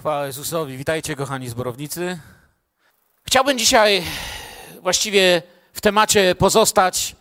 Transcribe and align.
Chwała 0.00 0.26
Jezusowi. 0.26 0.76
Witajcie, 0.76 1.16
kochani 1.16 1.48
zborownicy. 1.48 2.18
Chciałbym 3.26 3.58
dzisiaj 3.58 4.02
właściwie 4.82 5.42
w 5.72 5.80
temacie 5.80 6.34
pozostać 6.34 7.16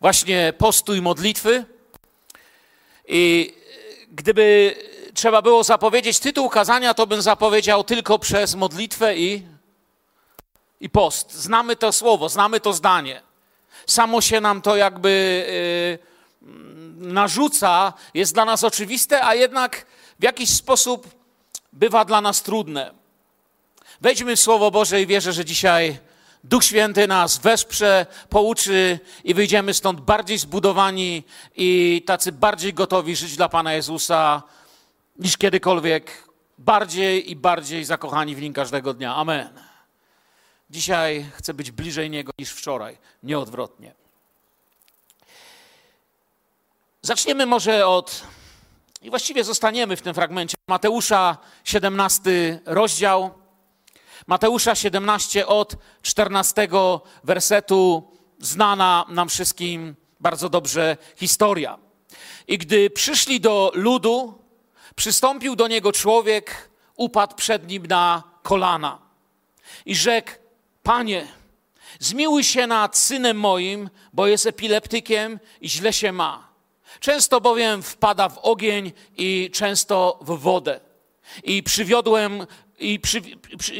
właśnie 0.00 0.52
postu 0.58 0.94
i 0.94 1.00
modlitwy. 1.00 1.64
I 3.08 3.54
gdyby 4.10 4.76
trzeba 5.14 5.42
było 5.42 5.64
zapowiedzieć 5.64 6.18
tytuł 6.18 6.48
kazania, 6.48 6.94
to 6.94 7.06
bym 7.06 7.22
zapowiedział 7.22 7.84
tylko 7.84 8.18
przez 8.18 8.54
modlitwę 8.54 9.16
i, 9.16 9.42
i 10.80 10.90
post. 10.90 11.34
Znamy 11.34 11.76
to 11.76 11.92
słowo, 11.92 12.28
znamy 12.28 12.60
to 12.60 12.72
zdanie. 12.72 13.22
Samo 13.86 14.20
się 14.20 14.40
nam 14.40 14.62
to 14.62 14.76
jakby 14.76 15.44
yy, 16.42 16.48
narzuca, 17.12 17.92
jest 18.14 18.34
dla 18.34 18.44
nas 18.44 18.64
oczywiste, 18.64 19.24
a 19.24 19.34
jednak 19.34 19.86
w 20.18 20.22
jakiś 20.22 20.50
sposób 20.50 21.21
bywa 21.72 22.04
dla 22.04 22.20
nas 22.20 22.42
trudne. 22.42 22.94
Wejdźmy 24.00 24.36
w 24.36 24.40
Słowo 24.40 24.70
Boże 24.70 25.02
i 25.02 25.06
wierzę, 25.06 25.32
że 25.32 25.44
dzisiaj 25.44 25.98
Duch 26.44 26.64
Święty 26.64 27.08
nas 27.08 27.38
wesprze, 27.38 28.06
pouczy 28.28 28.98
i 29.24 29.34
wyjdziemy 29.34 29.74
stąd 29.74 30.00
bardziej 30.00 30.38
zbudowani 30.38 31.22
i 31.56 32.02
tacy 32.06 32.32
bardziej 32.32 32.74
gotowi 32.74 33.16
żyć 33.16 33.36
dla 33.36 33.48
Pana 33.48 33.74
Jezusa 33.74 34.42
niż 35.16 35.36
kiedykolwiek, 35.36 36.28
bardziej 36.58 37.30
i 37.30 37.36
bardziej 37.36 37.84
zakochani 37.84 38.36
w 38.36 38.40
Nim 38.40 38.52
każdego 38.52 38.94
dnia. 38.94 39.14
Amen. 39.14 39.60
Dzisiaj 40.70 41.26
chcę 41.34 41.54
być 41.54 41.70
bliżej 41.70 42.10
Niego 42.10 42.32
niż 42.38 42.50
wczoraj, 42.50 42.98
nie 43.22 43.38
odwrotnie. 43.38 43.94
Zaczniemy 47.02 47.46
może 47.46 47.86
od 47.86 48.22
i 49.02 49.10
właściwie 49.10 49.44
zostaniemy 49.44 49.96
w 49.96 50.02
tym 50.02 50.14
fragmencie. 50.14 50.54
Mateusza 50.68 51.38
17 51.64 52.60
rozdział. 52.64 53.30
Mateusza 54.26 54.74
17 54.74 55.46
od 55.46 55.76
14 56.02 56.68
wersetu, 57.24 58.12
znana 58.38 59.04
nam 59.08 59.28
wszystkim 59.28 59.96
bardzo 60.20 60.48
dobrze 60.48 60.96
historia. 61.16 61.78
I 62.48 62.58
gdy 62.58 62.90
przyszli 62.90 63.40
do 63.40 63.72
ludu, 63.74 64.38
przystąpił 64.96 65.56
do 65.56 65.68
niego 65.68 65.92
człowiek, 65.92 66.70
upadł 66.96 67.36
przed 67.36 67.68
nim 67.68 67.86
na 67.86 68.22
kolana 68.42 68.98
i 69.86 69.96
rzekł: 69.96 70.30
Panie, 70.82 71.26
zmiłuj 71.98 72.44
się 72.44 72.66
nad 72.66 72.96
synem 72.98 73.36
moim, 73.36 73.90
bo 74.12 74.26
jest 74.26 74.46
epileptykiem 74.46 75.40
i 75.60 75.70
źle 75.70 75.92
się 75.92 76.12
ma 76.12 76.51
Często 77.00 77.40
bowiem 77.40 77.82
wpada 77.82 78.28
w 78.28 78.38
ogień 78.38 78.92
i 79.16 79.50
często 79.52 80.18
w 80.20 80.38
wodę. 80.38 80.80
I 81.44 81.62
przywiodłem, 81.62 82.46
i, 82.78 83.00
przy, 83.00 83.22
przy, 83.58 83.74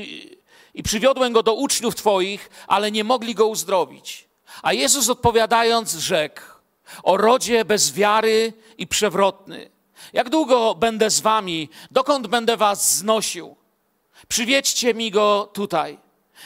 i 0.74 0.82
przywiodłem 0.82 1.32
go 1.32 1.42
do 1.42 1.54
uczniów 1.54 1.94
Twoich, 1.94 2.50
ale 2.66 2.91
nie 2.91 3.04
mogli 3.04 3.34
go 3.34 3.46
uzdrowić. 3.46 4.28
A 4.62 4.72
Jezus 4.72 5.08
odpowiadając 5.08 5.92
rzekł, 5.92 6.41
o 7.02 7.16
rodzie 7.16 7.64
bez 7.64 7.92
wiary 7.92 8.52
i 8.78 8.86
przewrotny. 8.86 9.70
Jak 10.12 10.30
długo 10.30 10.74
będę 10.74 11.10
z 11.10 11.20
wami? 11.20 11.69
Dokąd 11.91 12.26
będę 12.26 12.56
was 12.56 12.97
znosił? 12.97 13.56
Przywiedźcie 14.28 14.94
mi 14.94 15.10
go 15.10 15.50
tutaj. 15.52 15.98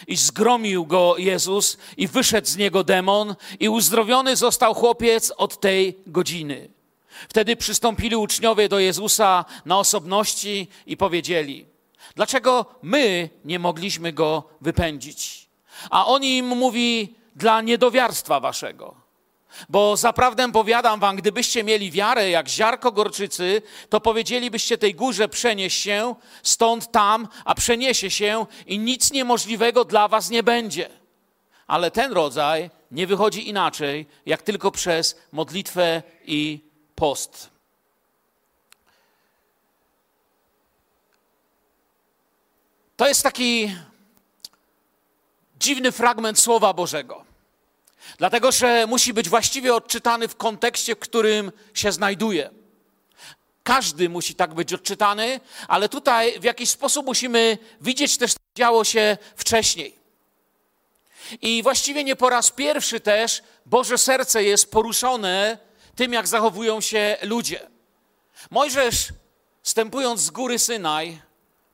I 0.07 0.17
zgromił 0.17 0.87
go 0.87 1.15
Jezus, 1.19 1.79
i 1.97 2.09
wyszedł 2.09 2.49
z 2.49 2.57
niego 2.57 2.85
demon, 2.85 3.35
i 3.61 3.69
uzdrowiony 3.69 4.37
został 4.37 4.75
chłopiec 4.75 5.33
od 5.37 5.61
tej 5.61 5.99
godziny. 6.07 6.69
Wtedy 7.29 7.57
przystąpili 7.57 8.17
uczniowie 8.17 8.69
do 8.69 8.79
Jezusa 8.79 9.45
na 9.65 9.79
osobności 9.79 10.69
i 10.87 10.97
powiedzieli: 10.97 11.67
Dlaczego 12.15 12.67
my 12.83 13.29
nie 13.45 13.59
mogliśmy 13.59 14.13
go 14.13 14.49
wypędzić? 14.61 15.49
A 15.91 16.07
on 16.07 16.25
im 16.25 16.47
mówi: 16.47 17.15
Dla 17.37 17.61
niedowiarstwa 17.61 18.41
waszego. 18.41 19.06
Bo 19.69 19.97
zaprawdę 19.97 20.53
powiadam 20.53 21.01
wam, 21.01 21.17
gdybyście 21.17 21.65
mieli 21.65 21.91
wiarę 21.91 22.31
jak 22.31 22.49
ziarko 22.49 22.93
gorczycy, 22.93 23.63
to 23.89 24.01
powiedzielibyście 24.01 24.79
tej 24.79 24.95
górze 24.95 25.29
przenieś 25.29 25.75
się 25.75 26.15
stąd 26.43 26.93
tam, 26.93 27.29
a 27.45 27.55
przeniesie 27.55 28.11
się 28.11 28.47
i 28.67 28.79
nic 28.79 29.13
niemożliwego 29.13 29.85
dla 29.85 30.09
was 30.09 30.31
nie 30.31 30.43
będzie. 30.43 30.91
Ale 31.67 31.91
ten 31.91 32.13
rodzaj 32.13 32.71
nie 32.91 33.07
wychodzi 33.07 33.49
inaczej, 33.49 34.07
jak 34.27 34.43
tylko 34.43 34.71
przez 34.71 35.17
modlitwę 35.33 36.03
i 36.25 36.61
post. 36.95 37.51
To 42.97 43.09
jest 43.09 43.23
taki 43.23 43.77
dziwny 45.61 45.93
fragment 45.93 46.39
Słowa 46.39 46.73
Bożego. 46.73 47.26
Dlatego, 48.19 48.53
że 48.53 48.87
musi 48.87 49.13
być 49.13 49.29
właściwie 49.29 49.75
odczytany 49.75 50.29
w 50.29 50.37
kontekście, 50.37 50.95
w 50.95 50.99
którym 50.99 51.53
się 51.75 51.93
znajduje. 51.93 52.51
Każdy 53.63 54.09
musi 54.09 54.35
tak 54.35 54.55
być 54.55 54.73
odczytany, 54.73 55.41
ale 55.69 55.89
tutaj 55.89 56.41
w 56.41 56.45
jakiś 56.45 56.71
sposób 56.71 57.07
musimy 57.07 57.59
widzieć 57.81 58.17
też, 58.17 58.33
co 58.33 58.39
działo 58.57 58.85
się 58.85 59.17
wcześniej. 59.37 59.97
I 61.43 61.63
właściwie 61.63 62.05
nie 62.05 62.17
po 62.17 62.31
raz 62.31 62.51
pierwszy 62.51 63.01
też 63.01 63.43
Boże 63.67 63.99
serce 63.99 64.45
jest 64.45 64.71
poruszone 64.71 65.59
tym, 65.95 66.13
jak 66.13 66.27
zachowują 66.29 66.81
się 66.81 67.17
ludzie. 67.23 67.61
Mojżesz, 68.51 69.09
stępując 69.63 70.21
z 70.21 70.31
góry 70.31 70.59
Synaj, 70.59 71.21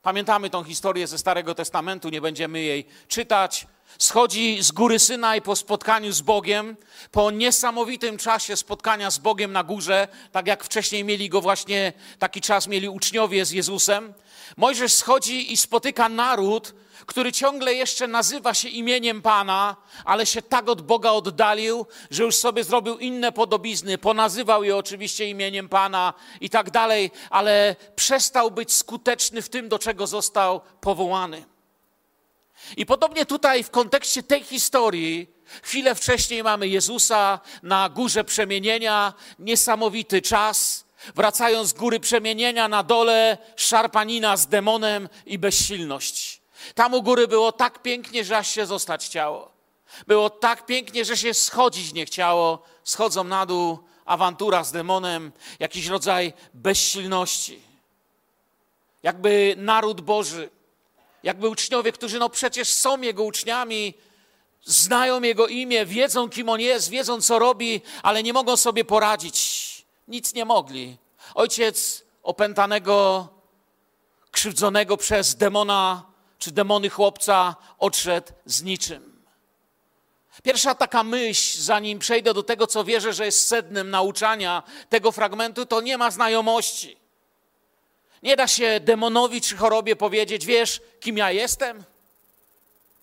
pamiętamy 0.03 0.50
tą 0.50 0.64
historię 0.64 1.06
ze 1.06 1.19
Starego 1.19 1.54
Testamentu, 1.54 2.09
nie 2.09 2.20
będziemy 2.20 2.60
jej 2.60 2.87
czytać, 3.09 3.66
Schodzi 3.99 4.63
z 4.63 4.73
góry 4.73 4.99
Synaj 4.99 5.43
po 5.43 5.57
spotkaniu 5.57 6.13
z 6.13 6.21
Bogiem, 6.21 6.77
po 7.11 7.31
niesamowitym 7.31 8.19
czasie 8.19 8.57
spotkania 8.57 9.11
z 9.11 9.19
Bogiem 9.19 9.53
na 9.53 9.65
górze, 9.65 10.09
tak 10.33 10.47
jak 10.47 10.65
wcześniej 10.65 11.05
mieli 11.05 11.29
go 11.29 11.41
właśnie, 11.41 11.93
taki 12.19 12.41
czas 12.41 12.67
mieli 12.67 12.89
uczniowie 12.89 13.45
z 13.45 13.51
Jezusem. 13.51 14.15
Mojżesz 14.57 14.93
schodzi 14.93 15.53
i 15.53 15.57
spotyka 15.57 16.09
naród, 16.09 16.75
który 17.07 17.33
ciągle 17.33 17.75
jeszcze 17.75 18.09
nazywa 18.09 18.55
się 18.55 18.69
imieniem 18.69 19.23
Pana, 19.23 19.77
ale 20.05 20.27
się 20.27 20.43
tak 20.43 20.69
od 20.69 20.83
Boga 20.83 21.11
oddalił, 21.11 21.87
że 22.11 22.23
już 22.23 22.37
sobie 22.37 22.65
zrobił 22.65 22.99
inne 22.99 23.33
podobizny, 23.33 23.99
ponazywał 23.99 24.65
je 24.65 24.77
oczywiście 24.77 25.29
imieniem 25.29 25.69
Pana 25.69 26.15
i 26.41 26.51
tak 26.51 26.71
dalej, 26.71 27.11
ale 27.31 27.77
przestał 27.97 28.51
być 28.51 28.73
skuteczny 28.73 29.43
w 29.43 29.49
tym, 29.49 29.69
do 29.69 29.79
czego 29.79 30.07
został 30.07 30.61
powołany. 30.81 31.52
I 32.77 32.87
podobnie 32.87 33.27
tutaj 33.27 33.65
w 33.65 33.71
kontekście 33.71 34.22
tej 34.22 34.44
historii, 34.44 35.28
chwilę 35.62 35.94
wcześniej 35.94 36.43
mamy 36.43 36.69
Jezusa 36.69 37.41
na 37.62 37.88
górze 37.88 38.25
przemienienia, 38.25 39.12
niesamowity 39.38 40.22
czas. 40.22 40.84
Wracając 41.15 41.69
z 41.69 41.72
góry 41.72 42.00
przemienienia 42.00 42.69
na 42.69 42.82
dole, 42.82 43.38
szarpanina 43.56 44.37
z 44.37 44.47
demonem 44.47 45.09
i 45.27 45.38
bezsilność. 45.38 46.43
Tam 46.75 46.94
u 46.94 47.03
góry 47.03 47.28
było 47.28 47.53
tak 47.53 47.82
pięknie, 47.82 48.25
że 48.25 48.38
aż 48.38 48.49
się 48.49 48.66
zostać 48.66 49.06
chciało. 49.06 49.53
Było 50.06 50.31
tak 50.31 50.66
pięknie, 50.66 51.05
że 51.05 51.16
się 51.16 51.34
schodzić 51.34 51.93
nie 51.93 52.06
chciało. 52.06 52.62
Schodzą 52.84 53.25
na 53.25 53.47
dół, 53.47 53.78
awantura 54.05 54.65
z 54.65 54.72
demonem, 54.72 55.32
jakiś 55.59 55.87
rodzaj 55.87 56.32
bezsilności. 56.55 57.61
Jakby 59.03 59.55
naród 59.59 60.00
Boży 60.00 60.50
jakby 61.22 61.49
uczniowie, 61.49 61.93
którzy 61.93 62.19
no 62.19 62.28
przecież 62.28 62.69
są 62.69 63.00
Jego 63.00 63.25
uczniami, 63.25 63.94
znają 64.65 65.22
Jego 65.22 65.47
imię, 65.47 65.87
wiedzą, 65.87 66.28
kim 66.28 66.49
On 66.49 66.60
jest, 66.60 66.88
wiedzą, 66.88 67.21
co 67.21 67.38
robi, 67.38 67.81
ale 68.03 68.22
nie 68.22 68.33
mogą 68.33 68.56
sobie 68.56 68.84
poradzić. 68.84 69.62
Nic 70.09 70.34
nie 70.34 70.44
mogli. 70.44 70.97
Ojciec 71.34 72.05
opętanego, 72.22 73.28
krzywdzonego 74.31 74.97
przez 74.97 75.34
demona 75.34 76.12
czy 76.38 76.50
demony 76.50 76.91
chłopca 76.91 77.56
odszedł 77.79 78.32
z 78.47 78.62
niczym. 78.62 79.12
Pierwsza 80.43 80.75
taka 80.75 81.05
myśl, 81.05 81.61
zanim 81.61 81.99
przejdę 81.99 82.35
do 82.35 82.43
tego, 82.43 82.67
co 82.67 82.85
wierzę, 82.85 83.12
że 83.12 83.25
jest 83.25 83.47
sednem 83.47 83.91
nauczania 83.91 84.62
tego 84.88 85.12
fragmentu, 85.12 85.67
to 85.67 85.81
nie 85.81 85.99
ma 85.99 86.11
znajomości. 86.11 87.01
Nie 88.23 88.37
da 88.37 88.47
się 88.47 88.81
demonowi 88.81 89.41
czy 89.41 89.57
chorobie 89.57 89.97
powiedzieć, 89.97 90.47
wiesz, 90.47 90.81
kim 91.01 91.17
ja 91.17 91.31
jestem? 91.31 91.85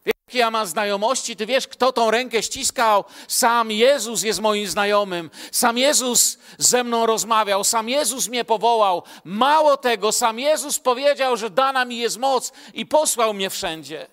Wiesz, 0.05 0.13
jakie 0.27 0.39
ja 0.39 0.51
mam 0.51 0.67
znajomości? 0.67 1.35
Ty 1.35 1.45
wiesz, 1.45 1.67
kto 1.67 1.91
tą 1.91 2.11
rękę 2.11 2.43
ściskał? 2.43 3.03
Sam 3.27 3.71
Jezus 3.71 4.23
jest 4.23 4.39
moim 4.39 4.67
znajomym. 4.67 5.29
Sam 5.51 5.77
Jezus 5.77 6.37
ze 6.57 6.83
mną 6.83 7.05
rozmawiał. 7.05 7.63
Sam 7.63 7.89
Jezus 7.89 8.27
mnie 8.27 8.45
powołał. 8.45 9.03
Mało 9.23 9.77
tego, 9.77 10.11
sam 10.11 10.39
Jezus 10.39 10.79
powiedział, 10.79 11.37
że 11.37 11.49
dana 11.49 11.85
mi 11.85 11.97
jest 11.97 12.17
moc 12.17 12.51
i 12.73 12.85
posłał 12.85 13.33
mnie 13.33 13.49
wszędzie. 13.49 14.07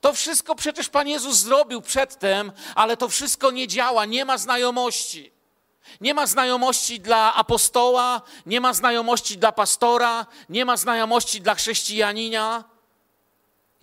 To 0.00 0.12
wszystko 0.12 0.54
przecież 0.54 0.88
Pan 0.88 1.08
Jezus 1.08 1.36
zrobił 1.36 1.82
przedtem, 1.82 2.52
ale 2.74 2.96
to 2.96 3.08
wszystko 3.08 3.50
nie 3.50 3.68
działa, 3.68 4.04
nie 4.04 4.24
ma 4.24 4.38
znajomości. 4.38 5.33
Nie 6.00 6.14
ma 6.14 6.26
znajomości 6.26 7.00
dla 7.00 7.34
apostoła, 7.34 8.22
nie 8.46 8.60
ma 8.60 8.72
znajomości 8.72 9.38
dla 9.38 9.52
pastora, 9.52 10.26
nie 10.48 10.64
ma 10.64 10.76
znajomości 10.76 11.40
dla 11.40 11.54
chrześcijanina. 11.54 12.64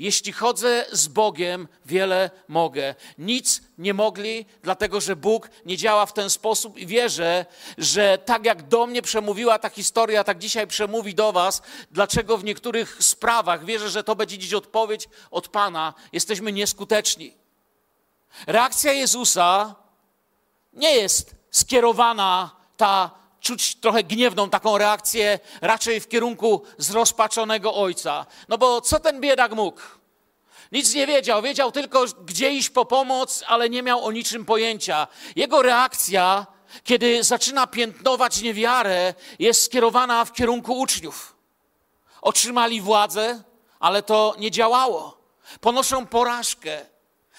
Jeśli 0.01 0.33
chodzę 0.33 0.85
z 0.91 1.07
Bogiem, 1.07 1.67
wiele 1.85 2.31
mogę. 2.47 2.95
Nic 3.17 3.61
nie 3.77 3.93
mogli, 3.93 4.45
dlatego 4.61 5.01
że 5.01 5.15
Bóg 5.15 5.49
nie 5.65 5.77
działa 5.77 6.05
w 6.05 6.13
ten 6.13 6.29
sposób 6.29 6.77
i 6.77 6.87
wierzę, 6.87 7.45
że 7.77 8.17
tak 8.17 8.45
jak 8.45 8.67
do 8.67 8.87
mnie 8.87 9.01
przemówiła 9.01 9.59
ta 9.59 9.69
historia, 9.69 10.23
tak 10.23 10.39
dzisiaj 10.39 10.67
przemówi 10.67 11.15
do 11.15 11.31
Was. 11.31 11.61
Dlaczego 11.91 12.37
w 12.37 12.43
niektórych 12.43 12.97
sprawach 12.99 13.65
wierzę, 13.65 13.89
że 13.89 14.03
to 14.03 14.15
będzie 14.15 14.37
dziś 14.37 14.53
odpowiedź 14.53 15.09
od 15.31 15.47
Pana. 15.47 15.93
Jesteśmy 16.13 16.51
nieskuteczni. 16.51 17.33
Reakcja 18.47 18.93
Jezusa 18.93 19.75
nie 20.73 20.95
jest 20.95 21.40
skierowana 21.51 22.49
ta 22.77 23.11
czuć 23.41 23.75
trochę 23.75 24.03
gniewną 24.03 24.49
taką 24.49 24.77
reakcję 24.77 25.39
raczej 25.61 25.99
w 25.99 26.07
kierunku 26.07 26.63
zrozpaczonego 26.77 27.75
ojca. 27.75 28.25
No 28.49 28.57
bo 28.57 28.81
co 28.81 28.99
ten 28.99 29.21
biedak 29.21 29.51
mógł? 29.51 29.81
Nic 30.71 30.93
nie 30.93 31.07
wiedział, 31.07 31.41
wiedział 31.41 31.71
tylko, 31.71 32.05
gdzie 32.25 32.51
iść 32.51 32.69
po 32.69 32.85
pomoc, 32.85 33.43
ale 33.47 33.69
nie 33.69 33.83
miał 33.83 34.05
o 34.05 34.11
niczym 34.11 34.45
pojęcia. 34.45 35.07
Jego 35.35 35.61
reakcja, 35.61 36.45
kiedy 36.83 37.23
zaczyna 37.23 37.67
piętnować 37.67 38.41
niewiarę, 38.41 39.13
jest 39.39 39.65
skierowana 39.65 40.25
w 40.25 40.33
kierunku 40.33 40.79
uczniów. 40.79 41.35
Otrzymali 42.21 42.81
władzę, 42.81 43.43
ale 43.79 44.03
to 44.03 44.35
nie 44.39 44.51
działało. 44.51 45.17
Ponoszą 45.61 46.05
porażkę. 46.05 46.90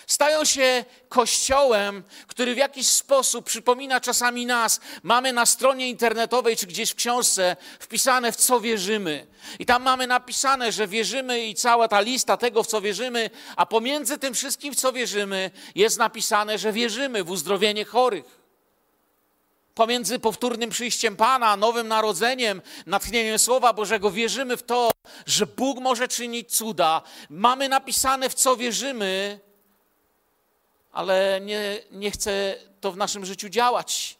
Stają 0.06 0.44
się 0.44 0.84
kościołem, 1.08 2.02
który 2.26 2.54
w 2.54 2.58
jakiś 2.58 2.88
sposób 2.88 3.44
przypomina 3.44 4.00
czasami 4.00 4.46
nas. 4.46 4.80
Mamy 5.02 5.32
na 5.32 5.46
stronie 5.46 5.88
internetowej 5.88 6.56
czy 6.56 6.66
gdzieś 6.66 6.90
w 6.90 6.94
książce 6.94 7.56
wpisane, 7.80 8.32
w 8.32 8.36
co 8.36 8.60
wierzymy. 8.60 9.26
I 9.58 9.66
tam 9.66 9.82
mamy 9.82 10.06
napisane, 10.06 10.72
że 10.72 10.86
wierzymy 10.86 11.46
i 11.46 11.54
cała 11.54 11.88
ta 11.88 12.00
lista 12.00 12.36
tego, 12.36 12.62
w 12.62 12.66
co 12.66 12.80
wierzymy, 12.80 13.30
a 13.56 13.66
pomiędzy 13.66 14.18
tym 14.18 14.34
wszystkim, 14.34 14.74
w 14.74 14.76
co 14.76 14.92
wierzymy, 14.92 15.50
jest 15.74 15.98
napisane, 15.98 16.58
że 16.58 16.72
wierzymy 16.72 17.24
w 17.24 17.30
uzdrowienie 17.30 17.84
chorych. 17.84 18.42
Pomiędzy 19.74 20.18
powtórnym 20.18 20.70
przyjściem 20.70 21.16
Pana, 21.16 21.56
nowym 21.56 21.88
narodzeniem, 21.88 22.62
natchnieniem 22.86 23.38
Słowa 23.38 23.72
Bożego, 23.72 24.10
wierzymy 24.10 24.56
w 24.56 24.62
to, 24.62 24.90
że 25.26 25.46
Bóg 25.46 25.80
może 25.80 26.08
czynić 26.08 26.56
cuda. 26.56 27.02
Mamy 27.30 27.68
napisane, 27.68 28.28
w 28.28 28.34
co 28.34 28.56
wierzymy, 28.56 29.40
ale 30.92 31.40
nie, 31.40 31.80
nie 31.90 32.10
chce 32.10 32.56
to 32.80 32.92
w 32.92 32.96
naszym 32.96 33.26
życiu 33.26 33.48
działać. 33.48 34.16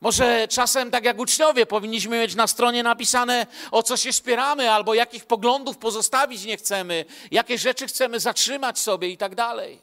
Może 0.00 0.48
czasem, 0.48 0.90
tak 0.90 1.04
jak 1.04 1.18
uczniowie, 1.18 1.66
powinniśmy 1.66 2.18
mieć 2.18 2.34
na 2.34 2.46
stronie 2.46 2.82
napisane, 2.82 3.46
o 3.70 3.82
co 3.82 3.96
się 3.96 4.12
spieramy, 4.12 4.70
albo 4.70 4.94
jakich 4.94 5.26
poglądów 5.26 5.78
pozostawić 5.78 6.44
nie 6.44 6.56
chcemy, 6.56 7.04
jakie 7.30 7.58
rzeczy 7.58 7.86
chcemy 7.86 8.20
zatrzymać 8.20 8.78
sobie 8.78 9.08
i 9.08 9.16
tak 9.16 9.34
dalej. 9.34 9.78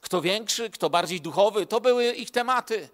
Kto 0.00 0.20
większy, 0.20 0.70
kto 0.70 0.90
bardziej 0.90 1.20
duchowy, 1.20 1.66
to 1.66 1.80
były 1.80 2.12
ich 2.12 2.30
tematy, 2.30 2.88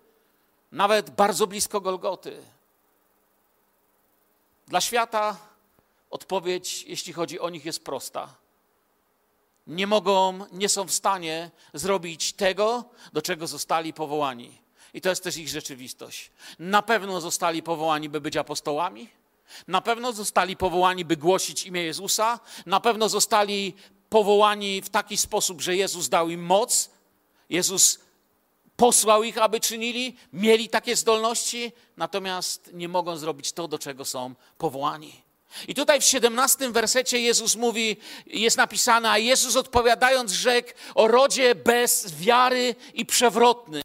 nawet 0.73 1.11
bardzo 1.11 1.47
blisko 1.47 1.81
Golgoty. 1.81 2.43
Dla 4.67 4.81
świata 4.81 5.37
odpowiedź, 6.11 6.82
jeśli 6.82 7.12
chodzi 7.12 7.41
o 7.41 7.50
nich, 7.50 7.65
jest 7.65 7.85
prosta 7.85 8.44
nie 9.66 9.87
mogą, 9.87 10.38
nie 10.52 10.69
są 10.69 10.84
w 10.84 10.93
stanie 10.93 11.50
zrobić 11.75 12.32
tego, 12.32 12.84
do 13.12 13.22
czego 13.22 13.46
zostali 13.46 13.93
powołani. 13.93 14.58
I 14.94 15.00
to 15.00 15.08
jest 15.08 15.25
też 15.25 15.37
ich 15.37 15.49
rzeczywistość. 15.49 16.31
Na 16.58 16.82
pewno 16.82 17.20
zostali 17.20 17.62
powołani, 17.62 18.08
by 18.08 18.20
być 18.20 18.37
apostołami, 18.37 19.08
na 19.69 19.81
pewno 19.81 20.12
zostali 20.12 20.56
powołani, 20.56 21.05
by 21.05 21.16
głosić 21.16 21.66
imię 21.66 21.82
Jezusa, 21.82 22.40
na 22.66 22.81
pewno 22.81 23.08
zostali 23.08 23.75
powołani 24.08 24.82
w 24.82 24.88
taki 24.88 25.16
sposób, 25.16 25.61
że 25.61 25.76
Jezus 25.76 26.08
dał 26.08 26.28
im 26.28 26.46
moc, 26.46 26.90
Jezus 27.49 27.99
posłał 28.76 29.22
ich, 29.22 29.38
aby 29.38 29.60
czynili, 29.60 30.17
mieli 30.32 30.69
takie 30.69 30.96
zdolności, 30.96 31.72
natomiast 31.96 32.70
nie 32.72 32.88
mogą 32.88 33.17
zrobić 33.17 33.52
to, 33.52 33.69
do 33.69 33.78
czego 33.78 34.05
są 34.05 34.34
powołani. 34.58 35.24
I 35.69 35.75
tutaj 35.75 36.01
w 36.01 36.05
17 36.05 36.71
wersecie 36.71 37.21
Jezus 37.21 37.56
mówi, 37.56 37.97
jest 38.27 38.56
napisane, 38.56 39.11
a 39.11 39.19
Jezus 39.19 39.56
odpowiadając 39.56 40.33
rzekł 40.33 40.71
o 40.95 41.09
rodzie 41.09 41.55
bez 41.55 42.15
wiary 42.15 42.75
i 42.95 43.06
przewrotny. 43.06 43.83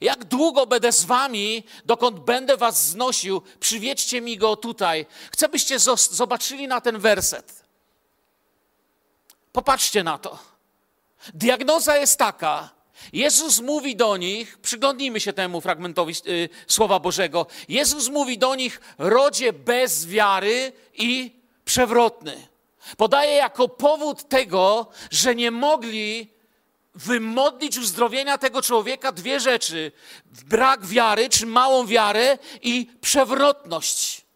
Jak 0.00 0.24
długo 0.24 0.66
będę 0.66 0.92
z 0.92 1.04
wami, 1.04 1.64
dokąd 1.84 2.20
będę 2.20 2.56
was 2.56 2.86
znosił, 2.88 3.42
przywiedźcie 3.60 4.20
mi 4.20 4.36
go 4.36 4.56
tutaj. 4.56 5.06
Chcę, 5.32 5.48
byście 5.48 5.78
zobaczyli 6.10 6.68
na 6.68 6.80
ten 6.80 6.98
werset. 6.98 7.64
Popatrzcie 9.52 10.04
na 10.04 10.18
to. 10.18 10.38
Diagnoza 11.34 11.96
jest 11.96 12.18
taka, 12.18 12.70
Jezus 13.12 13.60
mówi 13.60 13.96
do 13.96 14.16
nich, 14.16 14.58
przyglądnijmy 14.58 15.20
się 15.20 15.32
temu 15.32 15.60
fragmentowi 15.60 16.14
y, 16.26 16.48
Słowa 16.66 17.00
Bożego. 17.00 17.46
Jezus 17.68 18.08
mówi 18.08 18.38
do 18.38 18.54
nich, 18.54 18.80
rodzie 18.98 19.52
bez 19.52 20.06
wiary 20.06 20.72
i 20.94 21.32
przewrotny. 21.64 22.48
Podaje 22.96 23.32
jako 23.32 23.68
powód 23.68 24.28
tego, 24.28 24.86
że 25.10 25.34
nie 25.34 25.50
mogli 25.50 26.28
wymodlić 26.94 27.78
uzdrowienia 27.78 28.38
tego 28.38 28.62
człowieka 28.62 29.12
dwie 29.12 29.40
rzeczy: 29.40 29.92
brak 30.46 30.86
wiary, 30.86 31.28
czy 31.28 31.46
małą 31.46 31.86
wiarę 31.86 32.38
i 32.62 32.90
przewrotność. 33.00 34.28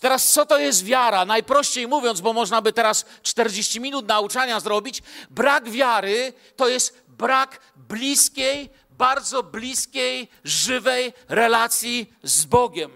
Teraz, 0.00 0.32
co 0.32 0.46
to 0.46 0.58
jest 0.58 0.84
wiara? 0.84 1.24
Najprościej 1.24 1.88
mówiąc, 1.88 2.20
bo 2.20 2.32
można 2.32 2.62
by 2.62 2.72
teraz 2.72 3.04
40 3.22 3.80
minut 3.80 4.08
nauczania 4.08 4.60
zrobić, 4.60 5.02
brak 5.30 5.70
wiary 5.70 6.32
to 6.56 6.68
jest 6.68 6.99
brak 7.20 7.60
bliskiej, 7.76 8.70
bardzo 8.90 9.42
bliskiej, 9.42 10.28
żywej 10.44 11.12
relacji 11.28 12.12
z 12.22 12.44
Bogiem. 12.44 12.90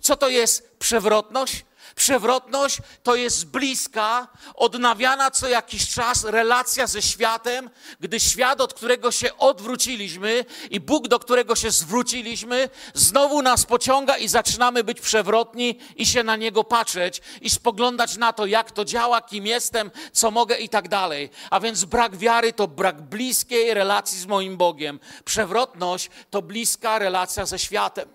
Co 0.00 0.16
to 0.16 0.28
jest 0.28 0.78
przewrotność? 0.78 1.64
Przewrotność 2.00 2.78
to 3.02 3.14
jest 3.14 3.46
bliska, 3.46 4.28
odnawiana 4.54 5.30
co 5.30 5.48
jakiś 5.48 5.88
czas 5.88 6.24
relacja 6.24 6.86
ze 6.86 7.02
światem, 7.02 7.70
gdy 8.00 8.20
świat, 8.20 8.60
od 8.60 8.74
którego 8.74 9.12
się 9.12 9.36
odwróciliśmy 9.38 10.44
i 10.70 10.80
Bóg, 10.80 11.08
do 11.08 11.18
którego 11.18 11.56
się 11.56 11.70
zwróciliśmy, 11.70 12.68
znowu 12.94 13.42
nas 13.42 13.66
pociąga 13.66 14.16
i 14.16 14.28
zaczynamy 14.28 14.84
być 14.84 15.00
przewrotni 15.00 15.78
i 15.96 16.06
się 16.06 16.22
na 16.22 16.36
niego 16.36 16.64
patrzeć 16.64 17.22
i 17.40 17.50
spoglądać 17.50 18.16
na 18.16 18.32
to, 18.32 18.46
jak 18.46 18.70
to 18.70 18.84
działa, 18.84 19.20
kim 19.20 19.46
jestem, 19.46 19.90
co 20.12 20.30
mogę 20.30 20.56
i 20.56 20.68
tak 20.68 20.88
dalej. 20.88 21.30
A 21.50 21.60
więc 21.60 21.84
brak 21.84 22.16
wiary 22.16 22.52
to 22.52 22.68
brak 22.68 23.02
bliskiej 23.02 23.74
relacji 23.74 24.20
z 24.20 24.26
moim 24.26 24.56
Bogiem. 24.56 25.00
Przewrotność 25.24 26.10
to 26.30 26.42
bliska 26.42 26.98
relacja 26.98 27.46
ze 27.46 27.58
światem. 27.58 28.08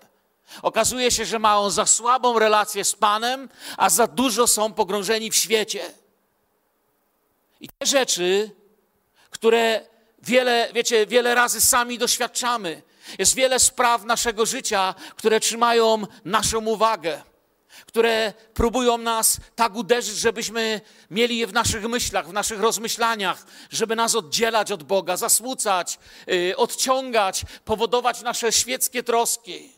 Okazuje 0.62 1.10
się, 1.10 1.24
że 1.24 1.38
mają 1.38 1.70
za 1.70 1.86
słabą 1.86 2.38
relację 2.38 2.84
z 2.84 2.92
Panem, 2.92 3.48
a 3.76 3.90
za 3.90 4.06
dużo 4.06 4.46
są 4.46 4.72
pogrążeni 4.72 5.30
w 5.30 5.36
świecie. 5.36 5.94
I 7.60 7.68
te 7.68 7.86
rzeczy, 7.86 8.50
które 9.30 9.86
wiele, 10.22 10.68
wiecie, 10.74 11.06
wiele 11.06 11.34
razy 11.34 11.60
sami 11.60 11.98
doświadczamy. 11.98 12.82
Jest 13.18 13.34
wiele 13.34 13.58
spraw 13.58 14.04
naszego 14.04 14.46
życia, 14.46 14.94
które 15.16 15.40
trzymają 15.40 16.02
naszą 16.24 16.66
uwagę, 16.66 17.22
które 17.86 18.32
próbują 18.54 18.98
nas 18.98 19.36
tak 19.56 19.74
uderzyć, 19.74 20.16
żebyśmy 20.16 20.80
mieli 21.10 21.38
je 21.38 21.46
w 21.46 21.52
naszych 21.52 21.84
myślach, 21.84 22.28
w 22.28 22.32
naszych 22.32 22.60
rozmyślaniach, 22.60 23.46
żeby 23.70 23.96
nas 23.96 24.14
oddzielać 24.14 24.72
od 24.72 24.82
Boga, 24.82 25.16
zasmucać, 25.16 25.98
yy, 26.26 26.56
odciągać, 26.56 27.42
powodować 27.64 28.22
nasze 28.22 28.52
świeckie 28.52 29.02
troski. 29.02 29.75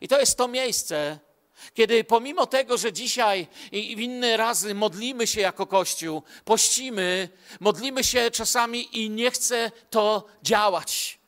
I 0.00 0.08
to 0.08 0.20
jest 0.20 0.36
to 0.36 0.48
miejsce, 0.48 1.18
kiedy 1.74 2.04
pomimo 2.04 2.46
tego, 2.46 2.78
że 2.78 2.92
dzisiaj 2.92 3.46
i 3.72 3.92
inne 3.92 4.36
razy 4.36 4.74
modlimy 4.74 5.26
się 5.26 5.40
jako 5.40 5.66
Kościół, 5.66 6.22
pościmy, 6.44 7.28
modlimy 7.60 8.04
się 8.04 8.30
czasami 8.30 9.02
i 9.02 9.10
nie 9.10 9.30
chce 9.30 9.72
to 9.90 10.26
działać. 10.42 11.18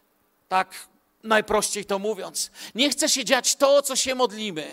Tak 0.49 0.88
najprościej 1.23 1.85
to 1.85 1.99
mówiąc. 1.99 2.50
Nie 2.75 2.90
chce 2.90 3.09
się 3.09 3.25
dziać 3.25 3.57
to, 3.57 3.83
co 3.83 3.97
się 3.97 4.14
modlimy. 4.14 4.73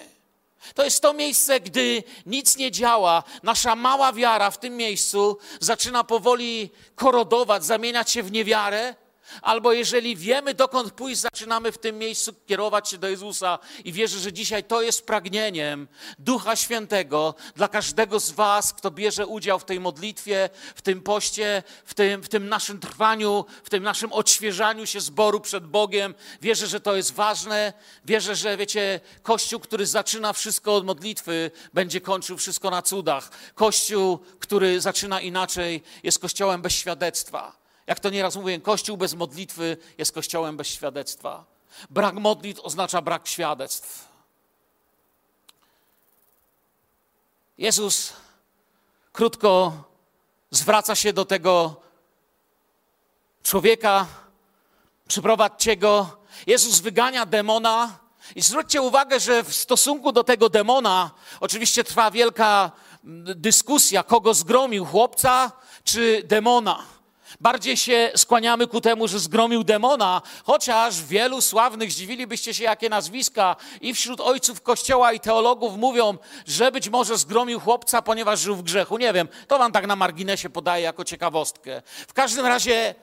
To 0.76 0.84
jest 0.84 1.02
to 1.02 1.14
miejsce, 1.14 1.60
gdy 1.60 2.04
nic 2.26 2.58
nie 2.58 2.72
działa, 2.72 3.24
nasza 3.44 3.76
mała 3.76 4.14
wiara 4.14 4.52
w 4.52 4.60
tym 4.60 4.78
miejscu 4.78 5.38
zaczyna 5.60 6.04
powoli 6.04 6.70
korodować, 6.96 7.66
zamieniać 7.66 8.12
się 8.12 8.24
w 8.24 8.32
niewiarę, 8.32 8.96
Albo 9.42 9.74
jeżeli 9.74 10.16
wiemy, 10.16 10.54
dokąd 10.54 10.92
pójść, 10.92 11.22
zaczynamy 11.22 11.72
w 11.72 11.78
tym 11.78 11.98
miejscu 11.98 12.34
kierować 12.46 12.90
się 12.90 12.98
do 12.98 13.10
Jezusa 13.10 13.60
i 13.86 13.94
wierzę, 13.94 14.20
że 14.20 14.34
dzisiaj 14.34 14.64
to 14.64 14.82
jest 14.82 15.06
pragnieniem 15.06 15.88
Ducha 16.20 16.56
Świętego 16.56 17.36
dla 17.56 17.68
każdego 17.68 18.20
z 18.20 18.32
Was, 18.32 18.74
kto 18.74 18.92
bierze 18.92 19.28
udział 19.28 19.60
w 19.60 19.66
tej 19.66 19.80
modlitwie, 19.80 20.50
w 20.76 20.82
tym 20.82 21.02
poście, 21.02 21.64
w 21.86 21.94
tym, 21.94 22.24
w 22.24 22.30
tym 22.30 22.50
naszym 22.50 22.80
trwaniu, 22.80 23.46
w 23.64 23.70
tym 23.70 23.84
naszym 23.84 24.14
odświeżaniu 24.14 24.86
się 24.86 25.02
zboru 25.02 25.40
przed 25.40 25.68
Bogiem. 25.68 26.16
Wierzę, 26.42 26.68
że 26.68 26.80
to 26.80 26.96
jest 26.96 27.14
ważne. 27.14 27.74
Wierzę, 28.06 28.36
że 28.36 28.58
wiecie, 28.58 29.00
Kościół, 29.24 29.60
który 29.60 29.86
zaczyna 29.86 30.34
wszystko 30.34 30.76
od 30.76 30.86
modlitwy, 30.86 31.52
będzie 31.74 32.02
kończył 32.02 32.38
wszystko 32.38 32.70
na 32.70 32.82
cudach. 32.82 33.32
Kościół, 33.56 34.20
który 34.40 34.82
zaczyna 34.82 35.22
inaczej, 35.22 35.84
jest 36.04 36.20
Kościołem 36.20 36.62
bez 36.62 36.74
świadectwa. 36.74 37.59
Jak 37.90 38.00
to 38.00 38.10
nieraz 38.10 38.36
mówię, 38.36 38.60
Kościół 38.60 38.98
bez 38.98 39.14
modlitwy 39.14 39.78
jest 39.98 40.12
Kościołem 40.12 40.58
bez 40.58 40.68
świadectwa. 40.68 41.46
Brak 41.90 42.16
modlitw 42.16 42.62
oznacza 42.62 43.02
brak 43.02 43.28
świadectw. 43.28 44.08
Jezus 47.58 48.14
krótko 49.12 49.84
zwraca 50.52 50.96
się 50.96 51.14
do 51.14 51.26
tego 51.26 51.82
człowieka, 53.44 54.08
przyprowadźcie 55.08 55.78
go. 55.78 56.18
Jezus 56.48 56.80
wygania 56.80 57.26
demona. 57.26 58.00
I 58.36 58.42
zwróćcie 58.42 58.82
uwagę, 58.82 59.20
że 59.20 59.44
w 59.44 59.56
stosunku 59.56 60.12
do 60.12 60.24
tego 60.24 60.50
demona 60.50 61.12
oczywiście 61.40 61.84
trwa 61.84 62.12
wielka 62.12 62.72
dyskusja, 63.36 64.04
kogo 64.04 64.34
zgromił, 64.34 64.86
chłopca 64.86 65.52
czy 65.84 66.24
demona. 66.26 66.99
Bardziej 67.40 67.78
się 67.78 68.12
skłaniamy 68.16 68.68
ku 68.68 68.82
temu, 68.82 69.08
że 69.08 69.20
zgromił 69.20 69.64
demona, 69.64 70.22
chociaż 70.44 71.04
wielu 71.04 71.42
sławnych, 71.42 71.92
zdziwilibyście 71.92 72.54
się, 72.54 72.64
jakie 72.64 72.90
nazwiska 72.90 73.56
i 73.82 73.94
wśród 73.94 74.22
ojców 74.22 74.62
kościoła 74.62 75.14
i 75.14 75.20
teologów 75.20 75.78
mówią, 75.78 76.18
że 76.48 76.72
być 76.72 76.90
może 76.90 77.18
zgromił 77.18 77.60
chłopca, 77.60 78.02
ponieważ 78.02 78.40
żył 78.40 78.56
w 78.56 78.64
grzechu. 78.64 78.98
Nie 78.98 79.14
wiem, 79.14 79.28
to 79.48 79.58
wam 79.58 79.72
tak 79.72 79.88
na 79.88 79.96
marginesie 79.96 80.50
podaję 80.50 80.84
jako 80.84 81.04
ciekawostkę. 81.04 81.82
W 82.08 82.14
każdym 82.14 82.46
razie 82.46 82.96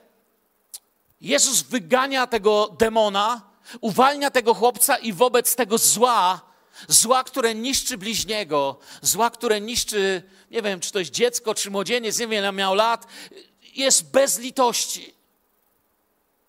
Jezus 1.21 1.62
wygania 1.62 2.26
tego 2.26 2.76
demona, 2.78 3.40
uwalnia 3.80 4.30
tego 4.30 4.54
chłopca 4.54 4.97
i 4.97 5.12
wobec 5.12 5.56
tego 5.56 5.78
zła, 5.78 6.40
zła, 6.88 7.25
które 7.25 7.54
niszczy 7.54 7.99
bliźniego, 7.99 8.78
zła, 9.02 9.30
które 9.30 9.61
niszczy, 9.61 10.23
nie 10.50 10.62
wiem, 10.62 10.80
czy 10.80 10.92
to 10.92 10.99
jest 10.99 11.11
dziecko, 11.11 11.54
czy 11.54 11.71
młodzieniec, 11.71 12.18
nie 12.18 12.26
wiem, 12.26 12.38
ile 12.38 12.52
miał 12.52 12.75
lat, 12.75 13.06
jest 13.76 14.11
bez 14.11 14.38
litości. 14.38 15.14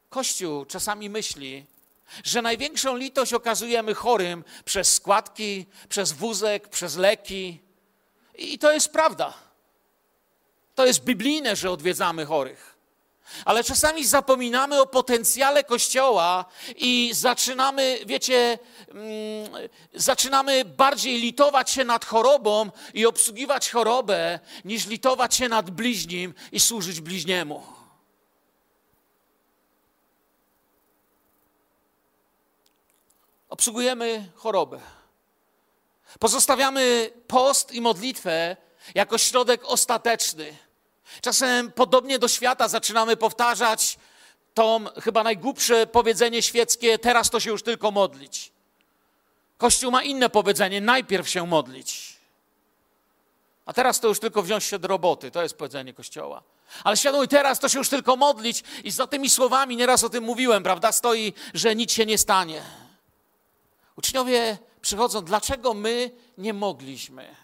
Kościół 0.10 0.66
czasami 0.66 1.10
myśli, 1.10 1.66
że 2.24 2.42
największą 2.42 2.96
litość 2.96 3.34
okazujemy 3.34 3.94
chorym 3.94 4.44
przez 4.66 4.94
składki, 4.94 5.66
przez 5.90 6.12
wózek, 6.12 6.68
przez 6.68 6.96
leki. 6.96 7.62
I 8.36 8.60
to 8.60 8.72
jest 8.72 8.90
prawda. 8.90 9.34
To 10.76 10.86
jest 10.86 11.04
biblijne, 11.04 11.56
że 11.56 11.72
odwiedzamy 11.72 12.26
chorych. 12.26 12.77
Ale 13.46 13.64
czasami 13.64 14.06
zapominamy 14.06 14.82
o 14.82 14.86
potencjale 14.86 15.64
Kościoła 15.64 16.46
i 16.76 17.12
zaczynamy, 17.14 18.00
wiecie, 18.06 18.60
mm, 18.88 19.70
zaczynamy 19.94 20.66
bardziej 20.66 21.20
litować 21.20 21.72
się 21.72 21.84
nad 21.84 22.06
chorobą 22.06 22.70
i 22.94 23.06
obsługiwać 23.06 23.72
chorobę, 23.72 24.40
niż 24.66 24.88
litować 24.88 25.36
się 25.36 25.50
nad 25.50 25.70
bliźnim 25.70 26.34
i 26.52 26.60
służyć 26.60 27.02
bliźniemu. 27.02 27.64
Obsługujemy 33.50 34.30
chorobę. 34.36 34.80
Pozostawiamy 36.20 37.12
post 37.28 37.72
i 37.72 37.82
modlitwę 37.82 38.58
jako 38.96 39.18
środek 39.18 39.62
ostateczny 39.66 40.58
Czasem 41.22 41.72
podobnie 41.72 42.20
do 42.20 42.28
świata 42.28 42.68
zaczynamy 42.68 43.18
powtarzać 43.18 43.98
to 44.54 44.80
chyba 45.04 45.24
najgłupsze 45.24 45.88
powiedzenie 45.88 46.42
świeckie, 46.42 47.00
teraz 47.00 47.30
to 47.30 47.40
się 47.40 47.50
już 47.50 47.64
tylko 47.64 47.92
modlić. 47.92 48.52
Kościół 49.58 49.92
ma 49.92 50.04
inne 50.04 50.30
powiedzenie, 50.30 50.82
najpierw 50.82 51.30
się 51.30 51.48
modlić. 51.48 52.18
A 53.66 53.74
teraz 53.74 54.00
to 54.00 54.08
już 54.08 54.20
tylko 54.20 54.44
wziąć 54.44 54.64
się 54.64 54.80
do 54.80 54.88
roboty, 54.88 55.32
to 55.32 55.44
jest 55.44 55.58
powiedzenie 55.58 55.94
Kościoła. 55.94 56.44
Ale 56.84 56.98
świadomość 56.98 57.30
teraz 57.30 57.60
to 57.60 57.70
się 57.70 57.78
już 57.78 57.90
tylko 57.90 58.16
modlić 58.16 58.64
i 58.84 58.92
za 58.92 59.08
tymi 59.08 59.30
słowami, 59.30 59.78
nieraz 59.78 60.04
o 60.04 60.10
tym 60.10 60.24
mówiłem, 60.24 60.64
prawda, 60.64 60.92
stoi, 60.92 61.34
że 61.54 61.76
nic 61.76 61.92
się 61.92 62.06
nie 62.06 62.18
stanie. 62.18 62.62
Uczniowie 63.96 64.58
przychodzą, 64.82 65.22
dlaczego 65.22 65.74
my 65.74 66.12
nie 66.38 66.54
mogliśmy? 66.54 67.36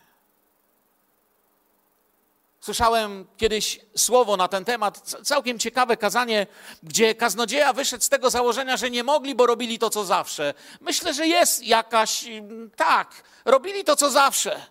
Słyszałem 2.64 3.28
kiedyś 3.38 3.80
słowo 3.98 4.38
na 4.38 4.48
ten 4.48 4.66
temat, 4.66 5.16
całkiem 5.24 5.60
ciekawe 5.60 5.98
kazanie, 5.98 6.48
gdzie 6.84 7.16
kaznodzieja 7.16 7.74
wyszedł 7.74 8.04
z 8.04 8.10
tego 8.10 8.30
założenia, 8.30 8.78
że 8.78 8.90
nie 8.90 9.04
mogli, 9.04 9.36
bo 9.36 9.46
robili 9.46 9.80
to, 9.80 9.90
co 9.90 10.06
zawsze. 10.06 10.54
Myślę, 10.82 11.14
że 11.14 11.28
jest 11.28 11.64
jakaś, 11.64 12.28
mm, 12.28 12.72
tak, 12.76 13.24
robili 13.46 13.84
to, 13.84 13.96
co 13.96 14.12
zawsze. 14.12 14.66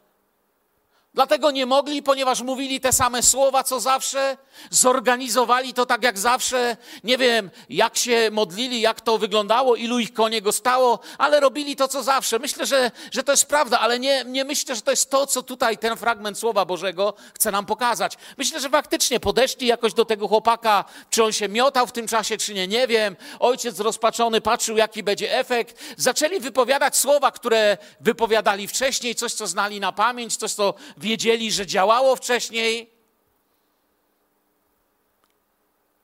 Dlatego 1.15 1.51
nie 1.51 1.67
mogli, 1.67 2.03
ponieważ 2.03 2.41
mówili 2.41 2.81
te 2.81 2.93
same 2.93 3.23
słowa, 3.23 3.65
co 3.65 3.81
zawsze, 3.81 4.37
zorganizowali 4.71 5.75
to 5.75 5.87
tak 5.87 6.03
jak 6.03 6.19
zawsze. 6.19 6.77
Nie 7.05 7.19
wiem, 7.19 7.51
jak 7.69 7.97
się 7.97 8.29
modlili, 8.33 8.81
jak 8.81 9.01
to 9.01 9.19
wyglądało, 9.19 9.77
ilu 9.77 9.99
ich 9.99 10.13
konie 10.13 10.41
stało, 10.51 10.99
ale 11.19 11.41
robili 11.41 11.77
to, 11.77 11.89
co 11.89 12.03
zawsze. 12.03 12.39
Myślę, 12.39 12.67
że, 12.67 12.91
że 13.11 13.23
to 13.23 13.33
jest 13.33 13.47
prawda, 13.47 13.81
ale 13.81 13.99
nie, 13.99 14.25
nie 14.27 14.45
myślę, 14.45 14.77
że 14.77 14.83
to 14.83 14.91
jest 14.91 15.11
to, 15.11 15.27
co 15.27 15.43
tutaj 15.43 15.79
ten 15.79 15.97
fragment 15.97 16.39
Słowa 16.39 16.65
Bożego 16.65 17.15
chce 17.35 17.51
nam 17.51 17.67
pokazać. 17.67 18.17
Myślę, 18.37 18.61
że 18.61 18.71
faktycznie 18.71 19.21
podeszli 19.21 19.67
jakoś 19.67 19.95
do 19.95 20.05
tego 20.05 20.29
chłopaka, 20.29 20.85
czy 21.11 21.25
on 21.25 21.33
się 21.33 21.49
miotał 21.49 21.87
w 21.87 21.93
tym 21.93 22.09
czasie, 22.09 22.37
czy 22.37 22.55
nie, 22.55 22.69
nie 22.69 22.87
wiem. 22.87 23.17
Ojciec 23.41 23.81
rozpaczony 23.81 24.41
patrzył, 24.41 24.77
jaki 24.77 25.03
będzie 25.03 25.39
efekt. 25.39 25.79
Zaczęli 25.97 26.41
wypowiadać 26.41 26.97
słowa, 26.97 27.31
które 27.31 27.79
wypowiadali 28.01 28.69
wcześniej, 28.69 29.15
coś, 29.15 29.33
co 29.33 29.47
znali 29.47 29.81
na 29.81 29.93
pamięć, 29.93 30.37
coś, 30.37 30.53
co 30.53 30.75
wiedzieli, 31.03 31.53
że 31.53 31.67
działało 31.67 32.17
wcześniej. 32.17 32.91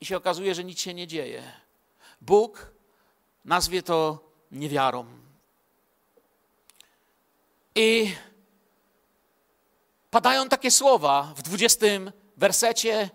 I 0.01 0.05
się 0.05 0.17
okazuje, 0.17 0.55
że 0.55 0.63
nic 0.63 0.79
się 0.79 0.93
nie 0.93 1.07
dzieje. 1.07 1.43
Bóg 2.21 2.71
nazwie 3.45 3.83
to 3.83 4.19
niewiarą. 4.51 5.05
I 7.75 8.15
padają 10.11 10.49
takie 10.49 10.71
słowa 10.71 11.33
w 11.35 11.41
20 11.41 11.85
wersecie, 12.37 13.09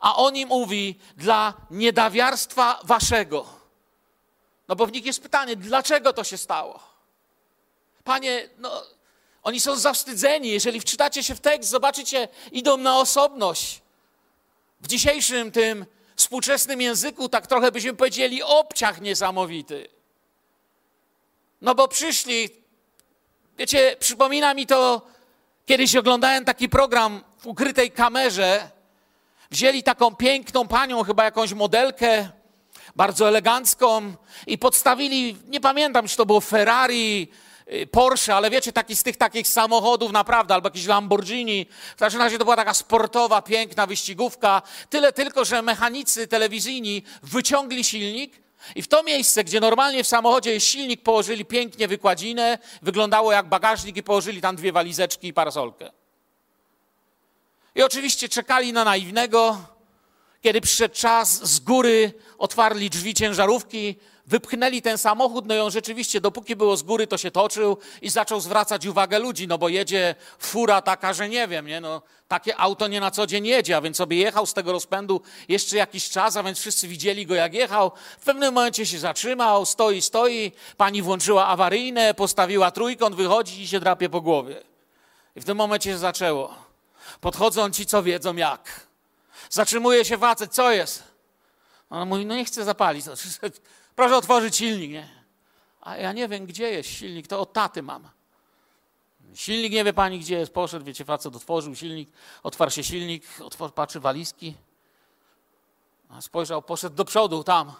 a 0.00 0.16
on 0.16 0.36
im 0.36 0.48
mówi 0.48 0.98
dla 1.16 1.54
niedawiarstwa 1.70 2.80
waszego. 2.84 3.46
No 4.68 4.76
bo 4.76 4.86
w 4.86 4.92
nich 4.92 5.06
jest 5.06 5.22
pytanie, 5.22 5.56
dlaczego 5.56 6.12
to 6.12 6.24
się 6.24 6.38
stało? 6.38 6.80
Panie, 8.04 8.48
no 8.58 8.82
oni 9.48 9.60
są 9.60 9.76
zawstydzeni. 9.76 10.48
Jeżeli 10.48 10.80
wczytacie 10.80 11.22
się 11.22 11.34
w 11.34 11.40
tekst, 11.40 11.70
zobaczycie, 11.70 12.28
idą 12.52 12.76
na 12.76 12.98
osobność. 12.98 13.80
W 14.80 14.86
dzisiejszym 14.86 15.52
tym 15.52 15.86
współczesnym 16.16 16.80
języku, 16.80 17.28
tak 17.28 17.46
trochę 17.46 17.72
byśmy 17.72 17.94
powiedzieli, 17.94 18.42
obciach 18.42 19.00
niesamowity. 19.00 19.88
No 21.60 21.74
bo 21.74 21.88
przyszli, 21.88 22.50
wiecie, 23.58 23.96
przypomina 24.00 24.54
mi 24.54 24.66
to, 24.66 25.02
kiedyś 25.66 25.96
oglądałem 25.96 26.44
taki 26.44 26.68
program 26.68 27.24
w 27.38 27.46
ukrytej 27.46 27.90
kamerze. 27.90 28.70
Wzięli 29.50 29.82
taką 29.82 30.14
piękną 30.14 30.68
panią, 30.68 31.04
chyba 31.04 31.24
jakąś 31.24 31.52
modelkę, 31.52 32.30
bardzo 32.96 33.28
elegancką, 33.28 34.14
i 34.46 34.58
podstawili, 34.58 35.36
nie 35.46 35.60
pamiętam, 35.60 36.08
czy 36.08 36.16
to 36.16 36.26
było 36.26 36.40
Ferrari, 36.40 37.28
Porsche, 37.90 38.34
ale 38.34 38.50
wiecie, 38.50 38.72
taki 38.72 38.96
z 38.96 39.02
tych 39.02 39.16
takich 39.16 39.48
samochodów 39.48 40.12
naprawdę, 40.12 40.54
albo 40.54 40.66
jakiś 40.66 40.86
Lamborghini. 40.86 41.66
W 41.96 41.98
każdym 41.98 42.22
razie 42.22 42.38
to 42.38 42.44
była 42.44 42.56
taka 42.56 42.74
sportowa, 42.74 43.42
piękna 43.42 43.86
wyścigówka. 43.86 44.62
Tyle 44.90 45.12
tylko, 45.12 45.44
że 45.44 45.62
mechanicy 45.62 46.28
telewizyjni 46.28 47.02
wyciągli 47.22 47.84
silnik 47.84 48.40
i 48.74 48.82
w 48.82 48.88
to 48.88 49.02
miejsce, 49.02 49.44
gdzie 49.44 49.60
normalnie 49.60 50.04
w 50.04 50.06
samochodzie 50.06 50.52
jest 50.52 50.66
silnik, 50.66 51.02
położyli 51.02 51.44
pięknie 51.44 51.88
wykładzinę, 51.88 52.58
wyglądało 52.82 53.32
jak 53.32 53.48
bagażnik 53.48 53.96
i 53.96 54.02
położyli 54.02 54.40
tam 54.40 54.56
dwie 54.56 54.72
walizeczki 54.72 55.28
i 55.28 55.32
parasolkę. 55.32 55.90
I 57.74 57.82
oczywiście 57.82 58.28
czekali 58.28 58.72
na 58.72 58.84
naiwnego. 58.84 59.58
Kiedy 60.40 60.60
przyszedł 60.60 60.94
czas, 60.94 61.50
z 61.50 61.60
góry 61.60 62.12
otwarli 62.38 62.90
drzwi 62.90 63.14
ciężarówki, 63.14 63.96
wypchnęli 64.28 64.82
ten 64.82 64.98
samochód, 64.98 65.46
no 65.46 65.54
i 65.54 65.58
on 65.58 65.70
rzeczywiście, 65.70 66.20
dopóki 66.20 66.56
było 66.56 66.76
z 66.76 66.82
góry, 66.82 67.06
to 67.06 67.18
się 67.18 67.30
toczył 67.30 67.76
i 68.02 68.10
zaczął 68.10 68.40
zwracać 68.40 68.86
uwagę 68.86 69.18
ludzi, 69.18 69.48
no 69.48 69.58
bo 69.58 69.68
jedzie 69.68 70.14
fura 70.38 70.82
taka, 70.82 71.12
że 71.12 71.28
nie 71.28 71.48
wiem, 71.48 71.66
nie? 71.66 71.80
No, 71.80 72.02
takie 72.28 72.56
auto 72.56 72.88
nie 72.88 73.00
na 73.00 73.10
co 73.10 73.26
dzień 73.26 73.46
jedzie, 73.46 73.76
a 73.76 73.80
więc 73.80 73.96
sobie 73.96 74.16
jechał 74.16 74.46
z 74.46 74.54
tego 74.54 74.72
rozpędu 74.72 75.22
jeszcze 75.48 75.76
jakiś 75.76 76.10
czas, 76.10 76.36
a 76.36 76.42
więc 76.42 76.58
wszyscy 76.58 76.88
widzieli 76.88 77.26
go 77.26 77.34
jak 77.34 77.54
jechał. 77.54 77.92
W 78.20 78.24
pewnym 78.24 78.54
momencie 78.54 78.86
się 78.86 78.98
zatrzymał, 78.98 79.66
stoi, 79.66 80.02
stoi, 80.02 80.52
pani 80.76 81.02
włączyła 81.02 81.46
awaryjne, 81.46 82.14
postawiła 82.14 82.70
trójkąt, 82.70 83.16
wychodzi 83.16 83.62
i 83.62 83.68
się 83.68 83.80
drapie 83.80 84.08
po 84.08 84.20
głowie. 84.20 84.62
I 85.36 85.40
w 85.40 85.44
tym 85.44 85.56
momencie 85.56 85.90
się 85.90 85.98
zaczęło. 85.98 86.54
Podchodzą 87.20 87.70
ci, 87.70 87.86
co 87.86 88.02
wiedzą 88.02 88.36
jak. 88.36 88.86
Zatrzymuje 89.50 90.04
się 90.04 90.18
facet, 90.18 90.54
co 90.54 90.72
jest? 90.72 91.02
Ona 91.90 92.04
mówi, 92.04 92.26
no 92.26 92.34
nie 92.34 92.44
chcę 92.44 92.64
zapalić. 92.64 93.04
Proszę 93.98 94.16
otworzyć 94.16 94.56
silnik, 94.56 94.90
nie? 94.90 95.08
A 95.80 95.96
ja 95.96 96.12
nie 96.12 96.28
wiem, 96.28 96.46
gdzie 96.46 96.70
jest 96.70 96.88
silnik, 96.88 97.26
to 97.26 97.40
od 97.40 97.52
taty 97.52 97.82
mam. 97.82 98.08
Silnik 99.34 99.72
nie 99.72 99.84
wie 99.84 99.92
pani, 99.92 100.18
gdzie 100.18 100.38
jest. 100.38 100.52
Poszedł, 100.52 100.84
wiecie, 100.84 101.04
facet 101.04 101.36
otworzył 101.36 101.74
silnik, 101.74 102.10
otwarł 102.42 102.70
się 102.70 102.84
silnik, 102.84 103.24
otwor, 103.40 103.74
patrzy 103.74 104.00
walizki. 104.00 104.54
Spojrzał, 106.20 106.62
poszedł 106.62 106.96
do 106.96 107.04
przodu, 107.04 107.44
tam. 107.44 107.72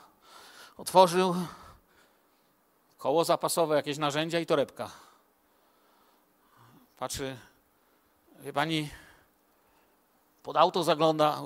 Otworzył 0.76 1.34
koło 2.98 3.24
zapasowe, 3.24 3.76
jakieś 3.76 3.98
narzędzia 3.98 4.40
i 4.40 4.46
torebka. 4.46 4.90
Patrzy, 6.98 7.36
wie 8.38 8.52
pani, 8.52 8.90
pod 10.42 10.56
auto 10.56 10.84
zagląda, 10.84 11.42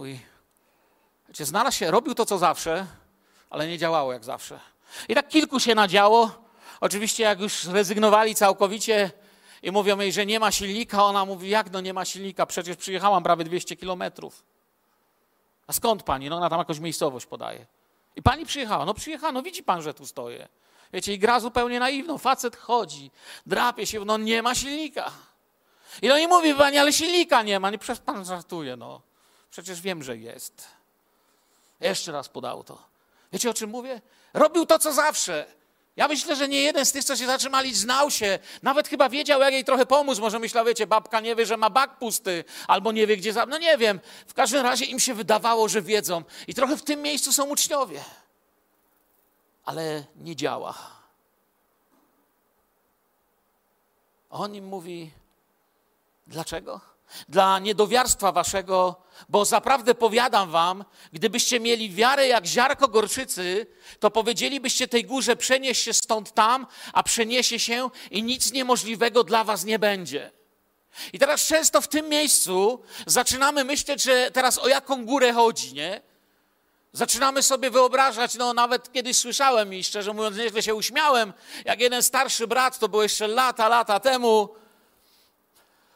wiecie, 1.29 1.45
znalazł 1.45 1.76
się, 1.76 1.91
robił 1.91 2.14
to, 2.14 2.26
co 2.26 2.38
zawsze, 2.38 2.87
ale 3.53 3.69
nie 3.69 3.79
działało 3.79 4.13
jak 4.13 4.25
zawsze. 4.25 4.61
I 5.09 5.15
tak 5.15 5.29
kilku 5.29 5.61
się 5.61 5.75
nadziało. 5.75 6.31
Oczywiście 6.81 7.23
jak 7.23 7.41
już 7.41 7.63
zrezygnowali 7.63 8.35
całkowicie 8.35 9.11
i 9.63 9.71
mówią 9.71 10.01
jej, 10.01 10.13
że 10.13 10.27
nie 10.27 10.41
ma 10.41 10.51
silnika, 10.51 11.05
ona 11.05 11.25
mówi, 11.25 11.51
jak 11.51 11.71
no 11.71 11.81
nie 11.81 11.95
ma 11.95 12.05
silnika, 12.05 12.47
przecież 12.47 12.77
przyjechałam 12.77 13.23
prawie 13.23 13.45
200 13.45 13.77
kilometrów. 13.77 14.43
A 15.67 15.73
skąd 15.73 16.03
pani? 16.03 16.31
No 16.31 16.37
ona 16.37 16.51
tam 16.51 16.59
jakąś 16.59 16.79
miejscowość 16.79 17.27
podaje. 17.27 17.67
I 18.17 18.23
pani 18.23 18.47
przyjechała, 18.47 18.85
no 18.85 18.95
przyjechała, 18.95 19.33
no 19.33 19.43
widzi 19.43 19.63
pan, 19.63 19.83
że 19.83 19.95
tu 19.95 20.07
stoję. 20.07 20.49
Wiecie, 20.93 21.13
i 21.13 21.19
gra 21.19 21.41
zupełnie 21.41 21.81
naiwną. 21.81 22.19
Facet 22.19 22.57
chodzi, 22.57 23.11
drapie 23.47 23.87
się, 23.87 24.05
no 24.05 24.19
nie 24.19 24.43
ma 24.43 24.55
silnika. 24.55 25.11
I 26.03 26.09
no 26.09 26.19
i 26.19 26.27
mówi 26.27 26.55
pani, 26.55 26.79
ale 26.79 26.93
silnika 26.93 27.43
nie 27.43 27.61
ma. 27.61 27.71
Nie, 27.71 27.79
przecież 27.79 28.01
pan 28.05 28.25
żartuje, 28.25 28.77
no. 28.77 29.01
Przecież 29.51 29.81
wiem, 29.81 30.03
że 30.03 30.17
jest. 30.17 30.69
Jeszcze 31.81 32.13
raz 32.13 32.29
podał 32.29 32.65
to. 32.65 32.92
Wiecie, 33.33 33.51
o 33.51 33.55
czym 33.55 33.71
mówię? 33.71 34.01
Robił 34.35 34.67
to, 34.67 34.79
co 34.79 34.93
zawsze. 34.93 35.47
Ja 35.97 36.09
myślę, 36.09 36.37
że 36.37 36.49
nie 36.49 36.61
jeden 36.61 36.87
z 36.87 36.93
tych, 36.93 37.05
co 37.05 37.17
się 37.17 37.27
zatrzymali, 37.27 37.75
znał 37.75 38.11
się. 38.11 38.39
Nawet 38.62 38.89
chyba 38.89 39.09
wiedział, 39.09 39.41
jak 39.41 39.53
jej 39.53 39.65
trochę 39.65 39.87
pomóc. 39.87 40.19
Może 40.19 40.39
myślał, 40.39 40.65
wiecie, 40.65 40.87
babka 40.87 41.21
nie 41.21 41.37
wie, 41.37 41.47
że 41.47 41.57
ma 41.57 41.71
bak 41.71 41.99
pusty, 41.99 42.45
albo 42.69 42.93
nie 42.93 43.07
wie, 43.07 43.17
gdzie... 43.17 43.33
Za... 43.33 43.47
No 43.47 43.59
nie 43.59 43.79
wiem. 43.79 44.01
W 44.27 44.35
każdym 44.35 44.62
razie 44.62 44.85
im 44.85 45.01
się 45.01 45.15
wydawało, 45.15 45.69
że 45.69 45.83
wiedzą. 45.83 46.23
I 46.47 46.55
trochę 46.55 46.77
w 46.77 46.83
tym 46.83 47.03
miejscu 47.03 47.33
są 47.33 47.49
uczniowie. 47.49 48.05
Ale 49.65 50.05
nie 50.17 50.37
działa. 50.37 50.75
On 54.31 54.55
im 54.55 54.65
mówi, 54.65 55.11
dlaczego? 56.27 56.92
Dla 57.28 57.59
niedowiarstwa 57.59 58.33
waszego, 58.33 59.02
bo 59.28 59.45
zaprawdę 59.45 59.95
powiadam 59.95 60.50
wam, 60.50 60.85
gdybyście 61.12 61.61
mieli 61.61 61.90
wiarę 61.90 62.26
jak 62.28 62.47
ziarko 62.47 62.88
gorczycy, 62.88 63.66
to 64.00 64.11
powiedzielibyście 64.11 64.88
tej 64.88 65.04
górze 65.04 65.37
przenieś 65.37 65.78
się 65.78 65.92
stąd 65.92 66.33
tam, 66.33 66.66
a 66.92 67.02
przeniesie 67.02 67.59
się 67.59 67.90
i 68.11 68.23
nic 68.23 68.52
niemożliwego 68.52 69.25
dla 69.25 69.45
was 69.45 69.64
nie 69.64 69.78
będzie. 69.78 70.31
I 71.12 71.19
teraz 71.19 71.47
często 71.47 71.81
w 71.81 71.88
tym 71.88 72.09
miejscu 72.09 72.83
zaczynamy 73.07 73.64
myśleć, 73.64 74.02
że 74.02 74.31
teraz 74.31 74.59
o 74.59 74.69
jaką 74.69 75.07
górę 75.07 75.33
chodzi, 75.33 75.75
nie? 75.75 76.00
Zaczynamy 76.92 77.42
sobie 77.42 77.71
wyobrażać, 77.71 78.35
no 78.35 78.54
nawet 78.54 78.92
kiedyś 78.92 79.16
słyszałem 79.16 79.75
i 79.75 79.85
szczerze 79.85 80.12
mówiąc 80.12 80.37
nieźle 80.37 80.62
się 80.62 80.75
uśmiałem, 80.75 81.33
jak 81.64 81.81
jeden 81.81 82.02
starszy 82.02 82.47
brat, 82.47 82.78
to 82.78 82.88
było 82.88 83.02
jeszcze 83.02 83.28
lata, 83.28 83.69
lata 83.69 84.00
temu, 84.00 84.49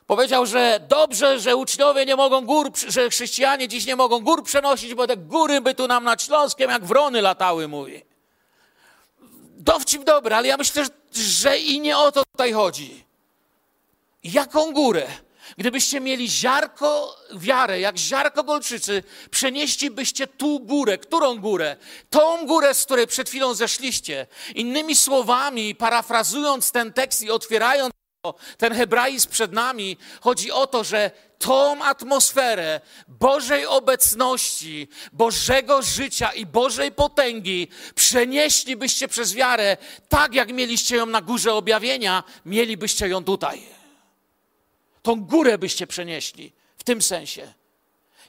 Powiedział, 0.06 0.46
że 0.46 0.80
dobrze, 0.88 1.40
że 1.40 1.56
uczniowie 1.56 2.06
nie 2.06 2.16
mogą 2.16 2.46
gór, 2.46 2.72
że 2.88 3.10
chrześcijanie 3.10 3.68
dziś 3.68 3.86
nie 3.86 3.96
mogą 3.96 4.20
gór 4.20 4.44
przenosić, 4.44 4.94
bo 4.94 5.06
te 5.06 5.16
góry 5.16 5.60
by 5.60 5.74
tu 5.74 5.86
nam 5.86 6.04
nad 6.04 6.22
Śląskiem 6.22 6.70
jak 6.70 6.84
wrony 6.84 7.22
latały, 7.22 7.68
mówi. 7.68 8.02
Dowcip 9.56 10.04
dobry, 10.04 10.34
ale 10.34 10.48
ja 10.48 10.56
myślę, 10.56 10.86
że 11.12 11.58
i 11.58 11.80
nie 11.80 11.98
o 11.98 12.12
to 12.12 12.24
tutaj 12.24 12.52
chodzi. 12.52 13.04
Jaką 14.24 14.72
górę? 14.72 15.06
Gdybyście 15.58 16.00
mieli 16.00 16.30
ziarko 16.30 17.16
wiarę, 17.32 17.80
jak 17.80 17.98
ziarko 17.98 18.44
golczycy, 18.44 19.02
przenieślibyście 19.30 20.26
tu 20.26 20.60
górę. 20.60 20.98
Którą 20.98 21.40
górę? 21.40 21.76
Tą 22.10 22.46
górę, 22.46 22.74
z 22.74 22.84
której 22.84 23.06
przed 23.06 23.28
chwilą 23.28 23.54
zeszliście. 23.54 24.26
Innymi 24.54 24.96
słowami, 24.96 25.74
parafrazując 25.74 26.72
ten 26.72 26.92
tekst 26.92 27.22
i 27.22 27.30
otwierając 27.30 27.92
ten 28.58 28.74
hebraizm 28.74 29.30
przed 29.30 29.52
nami, 29.52 29.96
chodzi 30.20 30.52
o 30.52 30.66
to, 30.66 30.84
że 30.84 31.10
tą 31.38 31.84
atmosferę 31.84 32.80
Bożej 33.08 33.66
obecności, 33.66 34.88
Bożego 35.12 35.82
życia 35.82 36.32
i 36.32 36.46
Bożej 36.46 36.92
potęgi 36.92 37.68
przenieślibyście 37.94 39.08
przez 39.08 39.34
wiarę, 39.34 39.76
tak 40.08 40.34
jak 40.34 40.52
mieliście 40.52 40.96
ją 40.96 41.06
na 41.06 41.20
górze 41.20 41.54
objawienia, 41.54 42.24
mielibyście 42.46 43.08
ją 43.08 43.24
tutaj. 43.24 43.62
Tą 45.02 45.20
górę 45.20 45.58
byście 45.58 45.86
przenieśli 45.86 46.52
w 46.78 46.84
tym 46.84 47.02
sensie. 47.02 47.52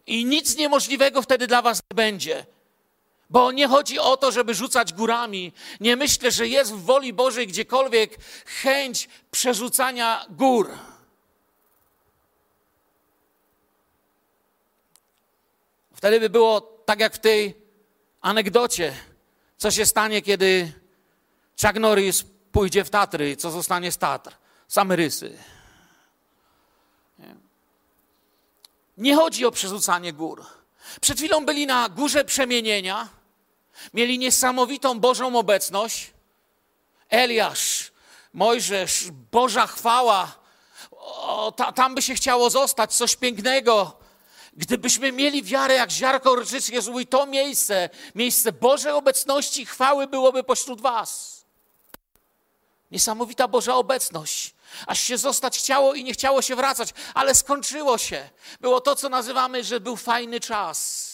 I 0.08 0.26
nic 0.26 0.58
niemożliwego 0.58 1.22
wtedy 1.22 1.48
dla 1.48 1.62
was 1.62 1.82
nie 1.92 1.96
będzie. 1.96 2.46
Bo 3.30 3.52
nie 3.52 3.68
chodzi 3.68 4.00
o 4.00 4.18
to, 4.18 4.32
żeby 4.32 4.54
rzucać 4.54 4.94
górami. 4.94 5.54
Nie 5.80 5.96
myślę, 5.96 6.32
że 6.32 6.48
jest 6.48 6.74
w 6.74 6.82
woli 6.82 7.13
Bożej 7.13 7.48
gdziekolwiek 7.48 8.18
chęć 8.46 9.10
przerzucania 9.32 10.26
gór. 10.30 10.72
Wtedy 15.94 16.20
by 16.20 16.30
było 16.30 16.62
tak 16.62 17.00
jak 17.00 17.13
w 17.13 17.20
tej 17.20 17.56
anegdocie, 18.22 18.94
co 19.58 19.72
się 19.72 19.86
stanie, 19.86 20.22
kiedy 20.22 20.74
Chuck 21.62 21.74
Norris 21.74 22.26
pójdzie 22.52 22.84
w 22.84 22.90
Tatry, 22.90 23.36
co 23.36 23.52
zostanie 23.52 23.92
z 23.92 23.98
Tatr? 23.98 24.36
Same 24.68 24.96
rysy. 24.96 25.38
Nie, 27.20 27.36
Nie 28.98 29.16
chodzi 29.16 29.46
o 29.46 29.52
przerzucanie 29.52 30.13
gór. 30.13 30.46
Przed 31.02 31.18
chwilą 31.18 31.46
byli 31.46 31.68
na 31.68 31.90
górze 31.90 32.26
przemienienia, 32.26 33.10
Mieli 33.94 34.20
niesamowitą 34.20 35.00
Bożą 35.00 35.40
obecność. 35.40 36.13
Eliasz, 37.10 37.92
Mojżesz, 38.34 39.08
Boża 39.32 39.68
chwała. 39.68 40.36
O, 40.92 41.54
ta, 41.56 41.72
tam 41.72 41.96
by 41.96 42.02
się 42.02 42.16
chciało 42.16 42.50
zostać, 42.50 42.94
coś 42.94 43.16
pięknego. 43.16 43.98
Gdybyśmy 44.54 45.12
mieli 45.12 45.44
wiarę 45.44 45.74
jak 45.74 45.92
ziarko 45.92 46.36
roczycy, 46.36 46.74
Jezu 46.74 46.92
mówi, 46.92 47.08
to 47.08 47.26
miejsce, 47.26 47.90
miejsce 48.16 48.52
Bożej 48.52 48.92
obecności 48.92 49.66
chwały 49.66 50.08
byłoby 50.08 50.44
pośród 50.44 50.82
was. 50.82 51.38
Niesamowita 52.92 53.48
Boża 53.48 53.76
obecność. 53.76 54.56
Aż 54.88 55.00
się 55.00 55.18
zostać 55.18 55.60
chciało 55.60 55.94
i 55.94 56.04
nie 56.04 56.13
chciało 56.13 56.42
się 56.42 56.56
wracać, 56.56 56.94
ale 57.13 57.36
skończyło 57.36 57.98
się. 57.98 58.30
Było 58.62 58.82
to, 58.82 58.96
co 58.96 59.10
nazywamy, 59.10 59.63
że 59.63 59.80
był 59.80 59.96
fajny 59.96 60.40
czas. 60.40 61.08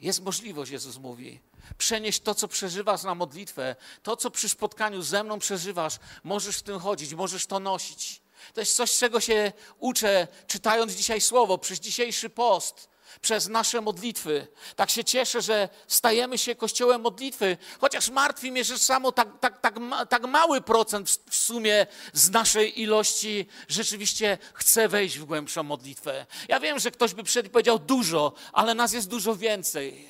Jest 0.00 0.22
możliwość, 0.22 0.70
Jezus 0.70 0.98
mówi, 0.98 1.40
przenieść 1.78 2.20
to, 2.20 2.34
co 2.34 2.48
przeżywasz 2.48 3.02
na 3.02 3.14
modlitwę, 3.14 3.76
to, 4.02 4.16
co 4.16 4.30
przy 4.30 4.48
spotkaniu 4.48 5.02
ze 5.02 5.24
mną 5.24 5.38
przeżywasz, 5.38 5.98
możesz 6.24 6.56
w 6.56 6.62
tym 6.62 6.78
chodzić, 6.78 7.14
możesz 7.14 7.46
to 7.46 7.60
nosić. 7.60 8.20
To 8.54 8.60
jest 8.60 8.76
coś, 8.76 8.98
czego 8.98 9.20
się 9.20 9.52
uczę, 9.78 10.28
czytając 10.46 10.92
dzisiaj 10.92 11.20
słowo, 11.20 11.58
przez 11.58 11.80
dzisiejszy 11.80 12.30
post, 12.30 12.88
przez 13.20 13.48
nasze 13.48 13.80
modlitwy. 13.80 14.46
Tak 14.76 14.90
się 14.90 15.04
cieszę, 15.04 15.42
że 15.42 15.68
stajemy 15.86 16.38
się 16.38 16.54
kościołem 16.54 17.00
modlitwy, 17.00 17.56
chociaż 17.80 18.10
martwi 18.10 18.52
mnie, 18.52 18.64
że 18.64 18.78
samo 18.78 19.12
tak, 19.12 19.28
tak, 19.40 19.60
tak, 19.60 19.74
tak 20.08 20.26
mały 20.26 20.60
procent 20.60 21.10
w 21.30 21.34
sumie 21.34 21.86
z 22.12 22.30
naszej 22.30 22.80
ilości 22.80 23.46
rzeczywiście 23.68 24.38
chce 24.54 24.88
wejść 24.88 25.18
w 25.18 25.24
głębszą 25.24 25.62
modlitwę. 25.62 26.26
Ja 26.48 26.60
wiem, 26.60 26.78
że 26.78 26.90
ktoś 26.90 27.14
by 27.14 27.22
przyszedł 27.22 27.48
i 27.48 27.50
powiedział 27.50 27.78
dużo, 27.78 28.32
ale 28.52 28.74
nas 28.74 28.92
jest 28.92 29.08
dużo 29.08 29.36
więcej. 29.36 30.08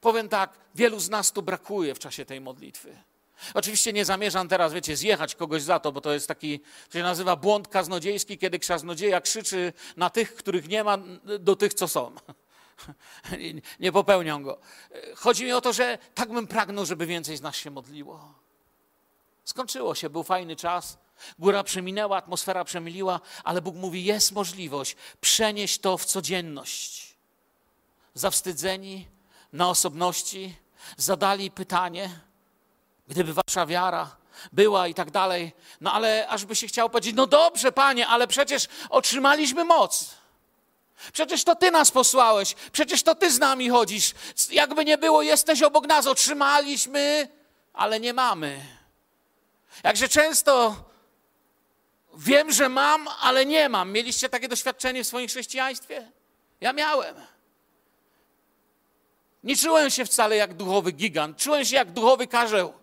Powiem 0.00 0.28
tak, 0.28 0.58
wielu 0.74 1.00
z 1.00 1.08
nas 1.08 1.32
tu 1.32 1.42
brakuje 1.42 1.94
w 1.94 1.98
czasie 1.98 2.24
tej 2.24 2.40
modlitwy. 2.40 3.07
Oczywiście 3.54 3.92
nie 3.92 4.04
zamierzam 4.04 4.48
teraz, 4.48 4.72
wiecie, 4.72 4.96
zjechać 4.96 5.34
kogoś 5.34 5.62
za 5.62 5.80
to, 5.80 5.92
bo 5.92 6.00
to 6.00 6.12
jest 6.12 6.28
taki, 6.28 6.60
to 6.90 6.98
się 6.98 7.02
nazywa 7.02 7.36
błąd 7.36 7.68
kaznodziejski, 7.68 8.38
kiedy 8.38 8.58
kaznodzieja 8.58 9.20
krzyczy 9.20 9.72
na 9.96 10.10
tych, 10.10 10.34
których 10.34 10.68
nie 10.68 10.84
ma, 10.84 10.98
do 11.40 11.56
tych, 11.56 11.74
co 11.74 11.88
są. 11.88 12.12
nie 13.80 13.92
popełnią 13.92 14.42
go. 14.42 14.58
Chodzi 15.16 15.44
mi 15.44 15.52
o 15.52 15.60
to, 15.60 15.72
że 15.72 15.98
tak 16.14 16.32
bym 16.32 16.46
pragnął, 16.46 16.86
żeby 16.86 17.06
więcej 17.06 17.36
z 17.36 17.42
nas 17.42 17.56
się 17.56 17.70
modliło. 17.70 18.34
Skończyło 19.44 19.94
się, 19.94 20.10
był 20.10 20.22
fajny 20.22 20.56
czas. 20.56 20.98
Góra 21.38 21.64
przeminęła, 21.64 22.16
atmosfera 22.16 22.64
przemiliła, 22.64 23.20
ale 23.44 23.62
Bóg 23.62 23.76
mówi: 23.76 24.04
jest 24.04 24.32
możliwość 24.32 24.96
przenieść 25.20 25.78
to 25.78 25.98
w 25.98 26.04
codzienność. 26.04 27.16
Zawstydzeni, 28.14 29.06
na 29.52 29.68
osobności, 29.68 30.56
zadali 30.96 31.50
pytanie, 31.50 32.20
gdyby 33.08 33.32
wasza 33.34 33.66
wiara 33.66 34.16
była 34.52 34.88
i 34.88 34.94
tak 34.94 35.10
dalej, 35.10 35.52
no 35.80 35.92
ale 35.92 36.28
aż 36.28 36.44
by 36.44 36.56
się 36.56 36.66
chciał 36.66 36.90
powiedzieć: 36.90 37.16
No 37.16 37.26
dobrze, 37.26 37.72
panie, 37.72 38.06
ale 38.06 38.26
przecież 38.26 38.68
otrzymaliśmy 38.90 39.64
moc. 39.64 40.10
Przecież 41.12 41.44
to 41.44 41.56
Ty 41.56 41.70
nas 41.70 41.90
posłałeś, 41.90 42.54
przecież 42.72 43.02
to 43.02 43.14
Ty 43.14 43.30
z 43.30 43.38
nami 43.38 43.68
chodzisz. 43.68 44.14
Jakby 44.50 44.84
nie 44.84 44.98
było, 44.98 45.22
jesteś 45.22 45.62
obok 45.62 45.86
nas, 45.86 46.06
otrzymaliśmy, 46.06 47.28
ale 47.72 48.00
nie 48.00 48.12
mamy. 48.12 48.60
Jakże 49.82 50.08
często 50.08 50.76
wiem, 52.14 52.52
że 52.52 52.68
mam, 52.68 53.08
ale 53.20 53.46
nie 53.46 53.68
mam. 53.68 53.92
Mieliście 53.92 54.28
takie 54.28 54.48
doświadczenie 54.48 55.04
w 55.04 55.06
swoim 55.06 55.28
chrześcijaństwie? 55.28 56.10
Ja 56.60 56.72
miałem. 56.72 57.14
Nie 59.44 59.56
czułem 59.56 59.90
się 59.90 60.04
wcale 60.04 60.36
jak 60.36 60.54
duchowy 60.54 60.92
gigant, 60.92 61.38
czułem 61.38 61.64
się 61.64 61.76
jak 61.76 61.90
duchowy 61.90 62.26
karzeł. 62.26 62.77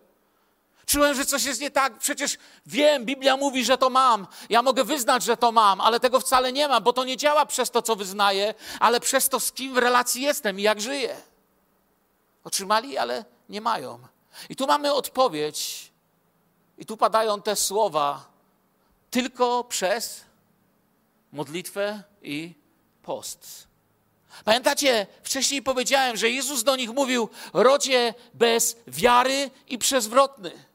Czułem, 0.86 1.14
że 1.14 1.24
coś 1.24 1.44
jest 1.44 1.60
nie 1.60 1.70
tak. 1.70 1.98
Przecież 1.98 2.38
wiem, 2.66 3.04
Biblia 3.04 3.36
mówi, 3.36 3.64
że 3.64 3.78
to 3.78 3.90
mam. 3.90 4.26
Ja 4.50 4.62
mogę 4.62 4.84
wyznać, 4.84 5.22
że 5.22 5.36
to 5.36 5.52
mam, 5.52 5.80
ale 5.80 6.00
tego 6.00 6.20
wcale 6.20 6.52
nie 6.52 6.68
mam, 6.68 6.82
bo 6.82 6.92
to 6.92 7.04
nie 7.04 7.16
działa 7.16 7.46
przez 7.46 7.70
to, 7.70 7.82
co 7.82 7.96
wyznaję, 7.96 8.54
ale 8.80 9.00
przez 9.00 9.28
to, 9.28 9.40
z 9.40 9.52
kim 9.52 9.74
w 9.74 9.78
relacji 9.78 10.22
jestem 10.22 10.60
i 10.60 10.62
jak 10.62 10.80
żyję. 10.80 11.16
Otrzymali, 12.44 12.98
ale 12.98 13.24
nie 13.48 13.60
mają. 13.60 13.98
I 14.48 14.56
tu 14.56 14.66
mamy 14.66 14.92
odpowiedź, 14.92 15.92
i 16.78 16.86
tu 16.86 16.96
padają 16.96 17.42
te 17.42 17.56
słowa 17.56 18.26
tylko 19.10 19.64
przez 19.64 20.24
modlitwę 21.32 22.02
i 22.22 22.54
post. 23.02 23.66
Pamiętacie, 24.44 25.06
wcześniej 25.22 25.62
powiedziałem, 25.62 26.16
że 26.16 26.30
Jezus 26.30 26.64
do 26.64 26.76
nich 26.76 26.90
mówił: 26.90 27.28
rodzie 27.52 28.14
bez 28.34 28.76
wiary 28.86 29.50
i 29.68 29.78
przezwrotny. 29.78 30.66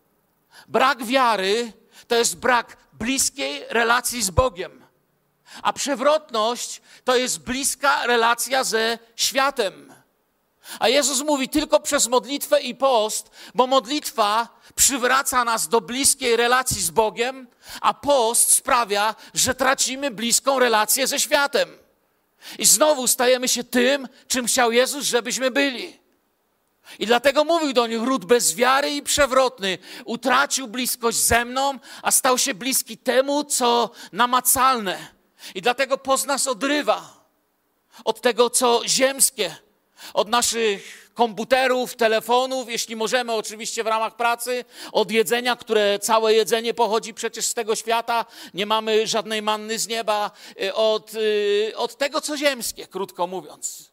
Brak 0.68 1.06
wiary 1.06 1.74
to 2.08 2.16
jest 2.16 2.36
brak 2.36 2.78
bliskiej 2.94 3.66
relacji 3.70 4.22
z 4.22 4.30
Bogiem, 4.30 4.86
a 5.62 5.74
przewrotność 5.74 6.82
to 7.04 7.16
jest 7.16 7.40
bliska 7.40 8.08
relacja 8.08 8.64
ze 8.64 9.00
światem. 9.16 9.94
A 10.80 10.90
Jezus 10.90 11.22
mówi 11.22 11.50
tylko 11.50 11.80
przez 11.80 12.08
modlitwę 12.08 12.62
i 12.62 12.76
post, 12.76 13.32
bo 13.56 13.68
modlitwa 13.68 14.60
przywraca 14.76 15.44
nas 15.44 15.68
do 15.68 15.82
bliskiej 15.82 16.36
relacji 16.36 16.82
z 16.82 16.92
Bogiem, 16.92 17.48
a 17.82 17.94
post 17.94 18.52
sprawia, 18.54 19.16
że 19.34 19.56
tracimy 19.56 20.12
bliską 20.12 20.60
relację 20.60 21.08
ze 21.08 21.20
światem. 21.20 21.70
I 22.60 22.66
znowu 22.66 23.08
stajemy 23.08 23.48
się 23.48 23.64
tym, 23.64 24.08
czym 24.28 24.46
chciał 24.46 24.72
Jezus, 24.72 25.06
żebyśmy 25.06 25.52
byli. 25.52 26.01
I 27.00 27.06
dlatego 27.06 27.44
mówił 27.44 27.74
do 27.74 27.88
nich: 27.88 28.02
Ród 28.02 28.26
bez 28.26 28.56
wiary 28.56 28.90
i 28.90 29.04
przewrotny 29.04 29.78
utracił 30.06 30.68
bliskość 30.68 31.18
ze 31.18 31.46
mną, 31.46 31.80
a 32.02 32.12
stał 32.12 32.38
się 32.38 32.54
bliski 32.54 32.98
temu, 32.98 33.44
co 33.44 33.90
namacalne. 34.12 35.08
I 35.56 35.62
dlatego 35.62 35.98
poz 35.98 36.26
nas 36.26 36.48
odrywa 36.48 37.22
od 38.06 38.22
tego, 38.22 38.50
co 38.50 38.82
ziemskie, 38.88 39.56
od 40.14 40.30
naszych 40.30 41.12
komputerów, 41.14 41.96
telefonów, 41.96 42.70
jeśli 42.70 42.96
możemy, 42.96 43.34
oczywiście 43.34 43.84
w 43.84 43.88
ramach 43.88 44.16
pracy, 44.16 44.66
od 44.92 45.12
jedzenia, 45.12 45.56
które 45.56 46.00
całe 46.00 46.34
jedzenie 46.34 46.74
pochodzi 46.74 47.14
przecież 47.14 47.46
z 47.46 47.54
tego 47.54 47.76
świata, 47.76 48.26
nie 48.54 48.66
mamy 48.66 49.08
żadnej 49.08 49.42
manny 49.42 49.80
z 49.80 49.88
nieba, 49.88 50.32
y, 50.62 50.74
od, 50.74 51.14
y, 51.14 51.74
od 51.76 51.98
tego, 51.98 52.22
co 52.22 52.38
ziemskie, 52.38 52.88
krótko 52.88 53.28
mówiąc. 53.28 53.91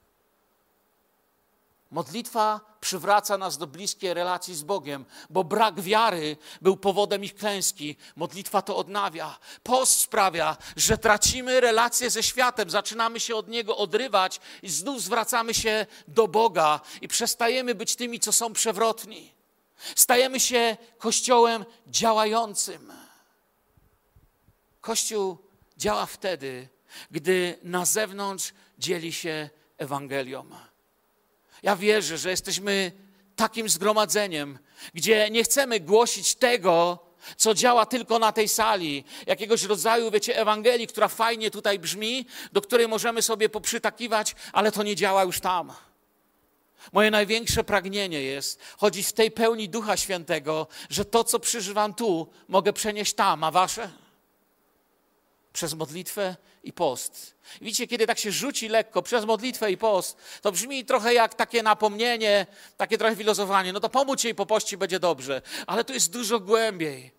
Modlitwa 1.90 2.61
przywraca 2.81 3.38
nas 3.38 3.59
do 3.59 3.66
bliskiej 3.66 4.14
relacji 4.14 4.55
z 4.55 4.62
Bogiem, 4.62 5.05
bo 5.31 5.44
brak 5.44 5.81
wiary 5.81 6.37
był 6.61 6.77
powodem 6.77 7.24
ich 7.24 7.35
klęski. 7.35 7.96
Modlitwa 8.16 8.62
to 8.62 8.77
odnawia. 8.77 9.38
Post 9.62 10.01
sprawia, 10.01 10.57
że 10.77 10.98
tracimy 10.98 11.61
relację 11.61 12.11
ze 12.11 12.22
światem, 12.22 12.70
zaczynamy 12.70 13.20
się 13.20 13.37
od 13.37 13.48
Niego 13.48 13.77
odrywać 13.77 14.40
i 14.62 14.70
znów 14.70 15.03
zwracamy 15.03 15.55
się 15.55 15.87
do 16.09 16.29
Boga 16.29 16.81
i 17.01 17.09
przestajemy 17.09 17.74
być 17.74 17.96
tymi, 17.96 18.20
co 18.20 18.33
są 18.33 18.53
przewrotni. 18.53 19.33
Stajemy 19.96 20.40
się 20.40 20.77
kościołem 20.98 21.64
działającym. 21.87 22.92
Kościół 24.81 25.38
działa 25.77 26.07
wtedy, 26.07 26.68
gdy 27.11 27.59
na 27.62 27.85
zewnątrz 27.85 28.53
dzieli 28.79 29.12
się 29.12 29.51
Ewangelią. 29.79 30.67
Ja 31.62 31.76
wierzę, 31.76 32.18
że 32.18 32.30
jesteśmy 32.30 32.92
takim 33.36 33.68
zgromadzeniem, 33.68 34.58
gdzie 34.94 35.30
nie 35.30 35.44
chcemy 35.44 35.80
głosić 35.80 36.34
tego, 36.34 36.98
co 37.36 37.54
działa 37.54 37.86
tylko 37.86 38.18
na 38.18 38.32
tej 38.32 38.48
sali, 38.48 39.04
jakiegoś 39.26 39.62
rodzaju, 39.62 40.10
wiecie, 40.10 40.36
Ewangelii, 40.36 40.86
która 40.86 41.08
fajnie 41.08 41.50
tutaj 41.50 41.78
brzmi, 41.78 42.26
do 42.52 42.62
której 42.62 42.88
możemy 42.88 43.22
sobie 43.22 43.48
poprzytakiwać, 43.48 44.34
ale 44.52 44.72
to 44.72 44.82
nie 44.82 44.96
działa 44.96 45.24
już 45.24 45.40
tam. 45.40 45.72
Moje 46.92 47.10
największe 47.10 47.64
pragnienie 47.64 48.22
jest 48.22 48.60
chodzić 48.78 49.06
w 49.06 49.12
tej 49.12 49.30
pełni 49.30 49.68
Ducha 49.68 49.96
Świętego, 49.96 50.66
że 50.90 51.04
to, 51.04 51.24
co 51.24 51.38
przeżywam 51.38 51.94
tu, 51.94 52.28
mogę 52.48 52.72
przenieść 52.72 53.14
tam, 53.14 53.44
a 53.44 53.50
wasze? 53.50 53.90
Przez 55.52 55.74
modlitwę 55.74 56.36
i 56.68 56.72
post. 56.72 57.35
Widzicie, 57.61 57.87
kiedy 57.87 58.07
tak 58.07 58.18
się 58.18 58.33
rzuci 58.33 58.68
lekko 58.68 59.02
przez 59.02 59.24
modlitwę 59.24 59.72
i 59.72 59.76
post, 59.76 60.16
to 60.42 60.52
brzmi 60.52 60.85
trochę 60.85 61.14
jak 61.14 61.35
takie 61.35 61.62
napomnienie, 61.62 62.46
takie 62.76 62.98
trochę 62.98 63.16
filozofowanie. 63.16 63.72
No 63.72 63.81
to 63.81 63.88
pomóż 63.88 64.24
jej 64.24 64.35
po 64.35 64.46
pości, 64.46 64.76
będzie 64.76 65.00
dobrze. 65.00 65.42
Ale 65.66 65.85
to 65.85 65.92
jest 65.92 66.12
dużo 66.12 66.40
głębiej. 66.40 67.12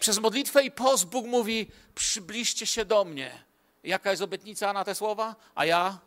Przez 0.00 0.18
modlitwę 0.18 0.62
i 0.62 0.70
post 0.70 1.06
Bóg 1.06 1.26
mówi: 1.26 1.70
przybliżcie 1.94 2.66
się 2.66 2.84
do 2.84 3.04
mnie. 3.04 3.44
Jaka 3.84 4.10
jest 4.10 4.22
obietnica 4.22 4.72
na 4.72 4.84
te 4.84 4.94
słowa? 4.94 5.36
A 5.54 5.64
ja 5.64 5.98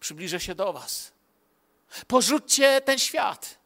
przybliżę 0.00 0.40
się 0.40 0.54
do 0.54 0.72
Was. 0.72 1.12
Porzućcie 2.06 2.80
ten 2.80 2.98
świat. 2.98 3.58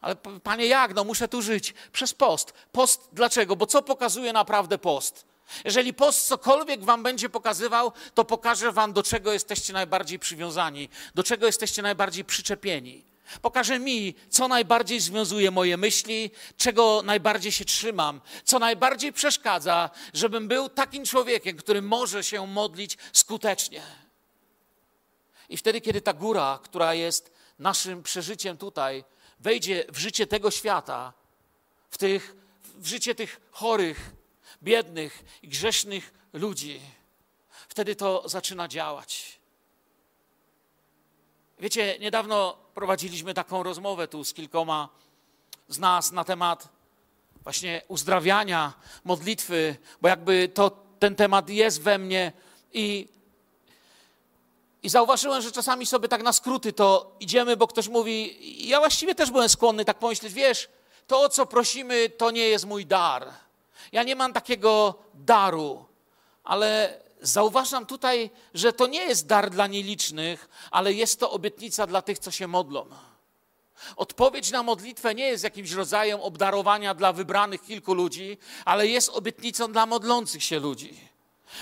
Ale 0.00 0.16
panie, 0.42 0.66
jak? 0.66 0.94
No 0.94 1.04
muszę 1.04 1.28
tu 1.28 1.42
żyć. 1.42 1.74
Przez 1.92 2.14
post. 2.14 2.52
Post 2.72 3.08
dlaczego? 3.12 3.56
Bo 3.56 3.66
co 3.66 3.82
pokazuje 3.82 4.32
naprawdę 4.32 4.78
post? 4.78 5.31
Jeżeli 5.64 5.94
post 5.94 6.26
cokolwiek 6.26 6.84
wam 6.84 7.02
będzie 7.02 7.28
pokazywał, 7.28 7.92
to 8.14 8.24
pokaże 8.24 8.72
wam, 8.72 8.92
do 8.92 9.02
czego 9.02 9.32
jesteście 9.32 9.72
najbardziej 9.72 10.18
przywiązani, 10.18 10.88
do 11.14 11.22
czego 11.22 11.46
jesteście 11.46 11.82
najbardziej 11.82 12.24
przyczepieni. 12.24 13.04
Pokaże 13.42 13.78
mi, 13.78 14.14
co 14.28 14.48
najbardziej 14.48 15.00
związuje 15.00 15.50
moje 15.50 15.76
myśli, 15.76 16.30
czego 16.56 17.02
najbardziej 17.04 17.52
się 17.52 17.64
trzymam, 17.64 18.20
co 18.44 18.58
najbardziej 18.58 19.12
przeszkadza, 19.12 19.90
żebym 20.14 20.48
był 20.48 20.68
takim 20.68 21.04
człowiekiem, 21.04 21.56
który 21.56 21.82
może 21.82 22.24
się 22.24 22.46
modlić 22.46 22.98
skutecznie. 23.12 23.82
I 25.48 25.56
wtedy, 25.56 25.80
kiedy 25.80 26.00
ta 26.00 26.12
góra, 26.12 26.58
która 26.62 26.94
jest 26.94 27.32
naszym 27.58 28.02
przeżyciem 28.02 28.56
tutaj, 28.56 29.04
wejdzie 29.40 29.84
w 29.88 29.98
życie 29.98 30.26
tego 30.26 30.50
świata, 30.50 31.12
w, 31.90 31.98
tych, 31.98 32.36
w 32.74 32.86
życie 32.86 33.14
tych 33.14 33.40
chorych, 33.50 34.10
biednych 34.62 35.24
i 35.42 35.48
grzesznych 35.48 36.14
ludzi, 36.32 36.80
wtedy 37.68 37.96
to 37.96 38.28
zaczyna 38.28 38.68
działać. 38.68 39.38
Wiecie, 41.58 41.98
niedawno 42.00 42.56
prowadziliśmy 42.74 43.34
taką 43.34 43.62
rozmowę 43.62 44.08
tu 44.08 44.24
z 44.24 44.32
kilkoma 44.32 44.88
z 45.68 45.78
nas 45.78 46.12
na 46.12 46.24
temat 46.24 46.68
właśnie 47.42 47.82
uzdrawiania, 47.88 48.72
modlitwy, 49.04 49.76
bo 50.00 50.08
jakby 50.08 50.48
to, 50.48 50.70
ten 50.98 51.14
temat 51.14 51.48
jest 51.48 51.80
we 51.82 51.98
mnie 51.98 52.32
i, 52.72 53.08
i 54.82 54.88
zauważyłem, 54.88 55.42
że 55.42 55.52
czasami 55.52 55.86
sobie 55.86 56.08
tak 56.08 56.22
na 56.22 56.32
skróty 56.32 56.72
to 56.72 57.16
idziemy, 57.20 57.56
bo 57.56 57.66
ktoś 57.66 57.88
mówi, 57.88 58.36
ja 58.68 58.78
właściwie 58.78 59.14
też 59.14 59.30
byłem 59.30 59.48
skłonny 59.48 59.84
tak 59.84 59.98
pomyśleć, 59.98 60.32
wiesz, 60.32 60.68
to 61.06 61.20
o 61.20 61.28
co 61.28 61.46
prosimy, 61.46 62.08
to 62.10 62.30
nie 62.30 62.48
jest 62.48 62.66
mój 62.66 62.86
dar. 62.86 63.28
Ja 63.92 64.02
nie 64.02 64.16
mam 64.16 64.32
takiego 64.32 64.94
daru, 65.14 65.84
ale 66.44 67.00
zauważam 67.20 67.86
tutaj, 67.86 68.30
że 68.54 68.72
to 68.72 68.86
nie 68.86 69.04
jest 69.04 69.26
dar 69.26 69.50
dla 69.50 69.66
nielicznych, 69.66 70.48
ale 70.70 70.92
jest 70.92 71.20
to 71.20 71.30
obietnica 71.30 71.86
dla 71.86 72.02
tych, 72.02 72.18
co 72.18 72.30
się 72.30 72.46
modlą. 72.46 72.86
Odpowiedź 73.96 74.50
na 74.50 74.62
modlitwę 74.62 75.14
nie 75.14 75.24
jest 75.24 75.44
jakimś 75.44 75.72
rodzajem 75.72 76.20
obdarowania 76.20 76.94
dla 76.94 77.12
wybranych 77.12 77.62
kilku 77.62 77.94
ludzi, 77.94 78.38
ale 78.64 78.86
jest 78.86 79.08
obietnicą 79.08 79.72
dla 79.72 79.86
modlących 79.86 80.42
się 80.42 80.58
ludzi. 80.58 81.12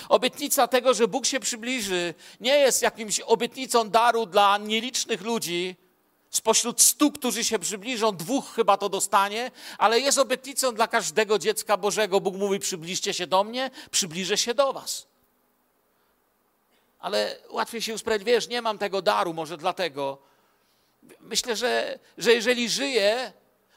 Obietnica 0.09 0.67
tego, 0.67 0.93
że 0.93 1.07
Bóg 1.07 1.25
się 1.25 1.39
przybliży, 1.39 2.13
nie 2.39 2.55
jest 2.57 2.81
jakimś 2.81 3.19
obietnicą 3.19 3.89
daru 3.89 4.25
dla 4.25 4.57
nielicznych 4.57 5.21
ludzi. 5.21 5.75
Spośród 6.31 6.81
stu, 6.81 7.11
którzy 7.11 7.43
się 7.43 7.59
przybliżą, 7.59 8.15
dwóch 8.15 8.53
chyba 8.55 8.77
to 8.77 8.89
dostanie, 8.89 9.51
ale 9.77 9.99
jest 9.99 10.17
obietnicą 10.17 10.75
dla 10.75 10.87
każdego 10.87 11.39
dziecka 11.39 11.77
Bożego. 11.77 12.19
Bóg 12.19 12.35
mówi: 12.35 12.59
przybliżcie 12.59 13.13
się 13.13 13.27
do 13.27 13.43
mnie, 13.43 13.71
przybliżę 13.91 14.37
się 14.37 14.53
do 14.53 14.73
Was. 14.73 15.07
Ale 16.99 17.37
łatwiej 17.49 17.81
się 17.81 17.93
usprawiedliwić, 17.93 18.35
wiesz, 18.35 18.47
nie 18.47 18.61
mam 18.61 18.77
tego 18.77 19.01
daru, 19.01 19.33
może 19.33 19.57
dlatego. 19.57 20.17
Myślę, 21.19 21.55
że, 21.55 21.99
że 22.17 22.33
jeżeli 22.33 22.69
żyję, 22.69 23.33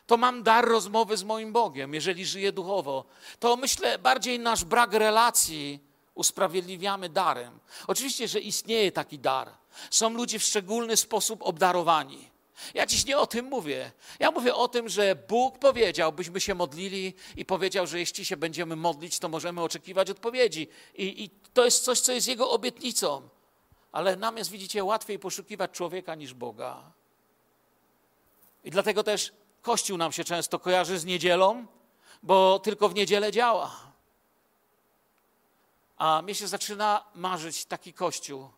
to 0.06 0.16
mam 0.16 0.42
dar 0.42 0.68
rozmowy 0.68 1.16
z 1.16 1.22
moim 1.22 1.52
Bogiem, 1.52 1.94
jeżeli 1.94 2.26
żyję 2.26 2.52
duchowo. 2.52 3.04
To 3.40 3.56
myślę, 3.56 3.98
bardziej 3.98 4.38
nasz 4.38 4.64
brak 4.64 4.92
relacji 4.92 5.80
usprawiedliwiamy 6.14 7.08
darem. 7.08 7.58
Oczywiście, 7.86 8.28
że 8.28 8.40
istnieje 8.40 8.92
taki 8.92 9.18
dar. 9.18 9.50
Są 9.90 10.10
ludzie 10.10 10.38
w 10.38 10.42
szczególny 10.42 10.96
sposób 10.96 11.42
obdarowani. 11.42 12.34
Ja 12.74 12.86
dziś 12.86 13.06
nie 13.06 13.18
o 13.18 13.26
tym 13.26 13.46
mówię. 13.46 13.92
Ja 14.18 14.30
mówię 14.30 14.54
o 14.54 14.68
tym, 14.68 14.88
że 14.88 15.16
Bóg 15.28 15.58
powiedział, 15.58 16.12
byśmy 16.12 16.40
się 16.40 16.54
modlili 16.54 17.14
i 17.36 17.44
powiedział, 17.44 17.86
że 17.86 17.98
jeśli 17.98 18.24
się 18.24 18.36
będziemy 18.36 18.76
modlić, 18.76 19.18
to 19.18 19.28
możemy 19.28 19.62
oczekiwać 19.62 20.10
odpowiedzi. 20.10 20.68
I, 20.94 21.24
i 21.24 21.30
to 21.30 21.64
jest 21.64 21.84
coś, 21.84 22.00
co 22.00 22.12
jest 22.12 22.28
Jego 22.28 22.50
obietnicą. 22.50 23.28
Ale 23.92 24.16
nam 24.16 24.36
jest, 24.36 24.50
widzicie, 24.50 24.84
łatwiej 24.84 25.18
poszukiwać 25.18 25.70
człowieka 25.70 26.14
niż 26.14 26.34
Boga. 26.34 26.92
I 28.64 28.70
dlatego 28.70 29.02
też 29.02 29.32
Kościół 29.62 29.96
nam 29.98 30.12
się 30.12 30.24
często 30.24 30.58
kojarzy 30.58 30.98
z 30.98 31.04
niedzielą, 31.04 31.66
bo 32.22 32.58
tylko 32.58 32.88
w 32.88 32.94
niedzielę 32.94 33.32
działa. 33.32 33.76
A 35.96 36.22
mnie 36.22 36.34
się 36.34 36.48
zaczyna 36.48 37.04
marzyć 37.14 37.64
taki 37.64 37.92
Kościół. 37.92 38.48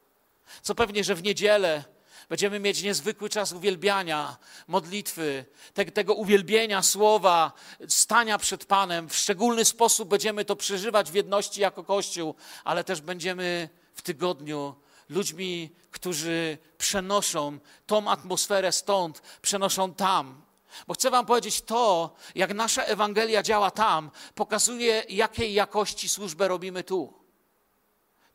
Co 0.62 0.74
pewnie, 0.74 1.04
że 1.04 1.14
w 1.14 1.22
niedzielę 1.22 1.84
będziemy 2.28 2.60
mieć 2.60 2.82
niezwykły 2.82 3.28
czas 3.28 3.52
uwielbiania, 3.52 4.36
modlitwy, 4.68 5.44
te, 5.74 5.84
tego 5.84 6.14
uwielbienia 6.14 6.82
słowa, 6.82 7.52
stania 7.88 8.38
przed 8.38 8.64
Panem. 8.64 9.08
W 9.08 9.16
szczególny 9.16 9.64
sposób 9.64 10.08
będziemy 10.08 10.44
to 10.44 10.56
przeżywać 10.56 11.10
w 11.10 11.14
jedności 11.14 11.60
jako 11.60 11.84
Kościół, 11.84 12.34
ale 12.64 12.84
też 12.84 13.00
będziemy 13.00 13.68
w 13.94 14.02
tygodniu 14.02 14.74
ludźmi, 15.08 15.70
którzy 15.90 16.58
przenoszą 16.78 17.58
tą 17.86 18.10
atmosferę 18.10 18.72
stąd, 18.72 19.22
przenoszą 19.42 19.94
tam. 19.94 20.42
Bo 20.86 20.94
chcę 20.94 21.10
Wam 21.10 21.26
powiedzieć, 21.26 21.62
to, 21.62 22.14
jak 22.34 22.54
nasza 22.54 22.82
Ewangelia 22.82 23.42
działa 23.42 23.70
tam, 23.70 24.10
pokazuje, 24.34 25.04
jakiej 25.08 25.54
jakości 25.54 26.08
służbę 26.08 26.48
robimy 26.48 26.84
tu. 26.84 27.25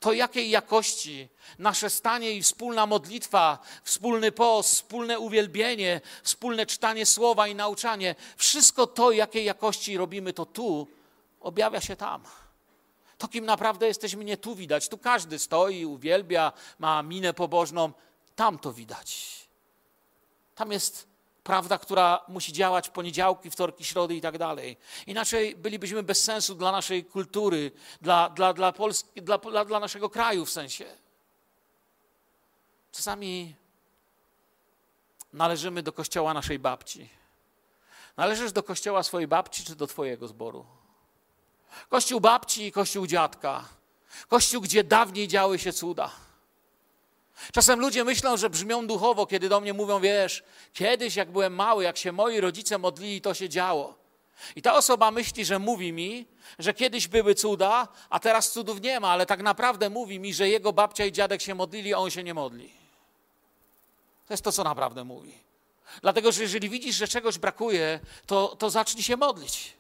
To, 0.02 0.14
jakiej 0.14 0.50
jakości 0.50 1.28
nasze 1.60 1.90
stanie 1.90 2.32
i 2.32 2.44
wspólna 2.44 2.86
modlitwa, 2.86 3.60
wspólny 3.84 4.32
post, 4.32 4.74
wspólne 4.74 5.20
uwielbienie, 5.20 6.02
wspólne 6.24 6.66
czytanie 6.66 7.06
słowa 7.06 7.48
i 7.48 7.56
nauczanie, 7.56 8.16
wszystko 8.38 8.88
to, 8.88 9.12
jakiej 9.12 9.46
jakości 9.46 9.98
robimy 9.98 10.34
to 10.34 10.46
tu, 10.46 10.88
objawia 11.40 11.82
się 11.82 11.96
tam. 11.96 12.24
To, 13.18 13.28
kim 13.28 13.46
naprawdę 13.46 13.88
jesteśmy, 13.88 14.26
nie 14.26 14.38
tu 14.38 14.56
widać. 14.56 14.90
Tu 14.90 14.98
każdy 14.98 15.40
stoi, 15.40 15.86
uwielbia, 15.86 16.54
ma 16.80 17.04
minę 17.04 17.34
pobożną. 17.34 17.92
Tam 18.36 18.60
to 18.60 18.74
widać. 18.74 19.40
Tam 20.56 20.72
jest 20.72 21.11
prawda, 21.44 21.78
która 21.78 22.26
musi 22.28 22.54
działać 22.54 22.88
w 22.88 22.92
poniedziałki, 22.92 23.52
wtorki, 23.52 23.86
środy 23.86 24.16
i 24.16 24.22
tak 24.22 24.38
dalej. 24.38 24.78
Inaczej 25.08 25.56
bylibyśmy 25.56 26.04
bez 26.04 26.24
sensu 26.24 26.56
dla 26.56 26.72
naszej 26.72 27.06
kultury, 27.06 27.72
dla, 28.02 28.30
dla, 28.30 28.54
dla, 28.54 28.72
Polski, 28.72 29.22
dla, 29.22 29.38
dla, 29.38 29.66
dla 29.66 29.80
naszego 29.80 30.10
kraju 30.10 30.46
w 30.46 30.52
sensie. 30.52 30.86
Czasami 32.92 33.56
należymy 35.34 35.84
do 35.84 35.94
kościoła 35.94 36.34
naszej 36.34 36.60
babci. 36.60 37.10
Należysz 38.18 38.52
do 38.52 38.64
kościoła 38.64 39.04
swojej 39.04 39.28
babci 39.28 39.64
czy 39.64 39.76
do 39.76 39.88
twojego 39.88 40.28
zboru? 40.28 40.66
Kościół 41.90 42.20
babci 42.20 42.66
i 42.66 42.72
kościół 42.72 43.08
dziadka. 43.08 43.66
Kościół, 44.28 44.62
gdzie 44.62 44.84
dawniej 44.84 45.28
działy 45.28 45.60
się 45.60 45.74
cuda. 45.74 46.12
Czasem 47.54 47.80
ludzie 47.80 48.04
myślą, 48.04 48.38
że 48.38 48.50
brzmią 48.50 48.88
duchowo, 48.88 49.26
kiedy 49.26 49.50
do 49.50 49.62
mnie 49.62 49.74
mówią, 49.74 50.00
wiesz, 50.00 50.44
kiedyś 50.74 51.16
jak 51.16 51.32
byłem 51.32 51.56
mały, 51.56 51.84
jak 51.84 51.98
się 51.98 52.12
moi 52.12 52.40
rodzice 52.40 52.78
modlili, 52.78 53.22
to 53.22 53.34
się 53.34 53.50
działo. 53.50 54.02
I 54.56 54.62
ta 54.62 54.74
osoba 54.74 55.12
myśli, 55.12 55.46
że 55.46 55.60
mówi 55.60 55.94
mi, 55.94 56.26
że 56.60 56.74
kiedyś 56.74 57.08
były 57.08 57.36
cuda, 57.36 57.88
a 58.10 58.20
teraz 58.20 58.52
cudów 58.52 58.82
nie 58.82 59.00
ma, 59.00 59.10
ale 59.10 59.26
tak 59.26 59.42
naprawdę 59.42 59.90
mówi 59.90 60.20
mi, 60.20 60.34
że 60.34 60.50
jego 60.50 60.74
babcia 60.74 61.06
i 61.06 61.12
dziadek 61.12 61.42
się 61.42 61.56
modlili, 61.56 61.94
a 61.94 61.98
on 61.98 62.10
się 62.10 62.24
nie 62.24 62.34
modli. 62.34 62.70
To 64.28 64.34
jest 64.34 64.44
to, 64.44 64.52
co 64.52 64.64
naprawdę 64.64 65.04
mówi. 65.04 65.34
Dlatego, 66.02 66.32
że 66.32 66.42
jeżeli 66.42 66.70
widzisz, 66.70 66.96
że 66.96 67.08
czegoś 67.08 67.38
brakuje, 67.38 68.00
to, 68.26 68.48
to 68.48 68.70
zacznij 68.70 69.04
się 69.04 69.18
modlić. 69.18 69.74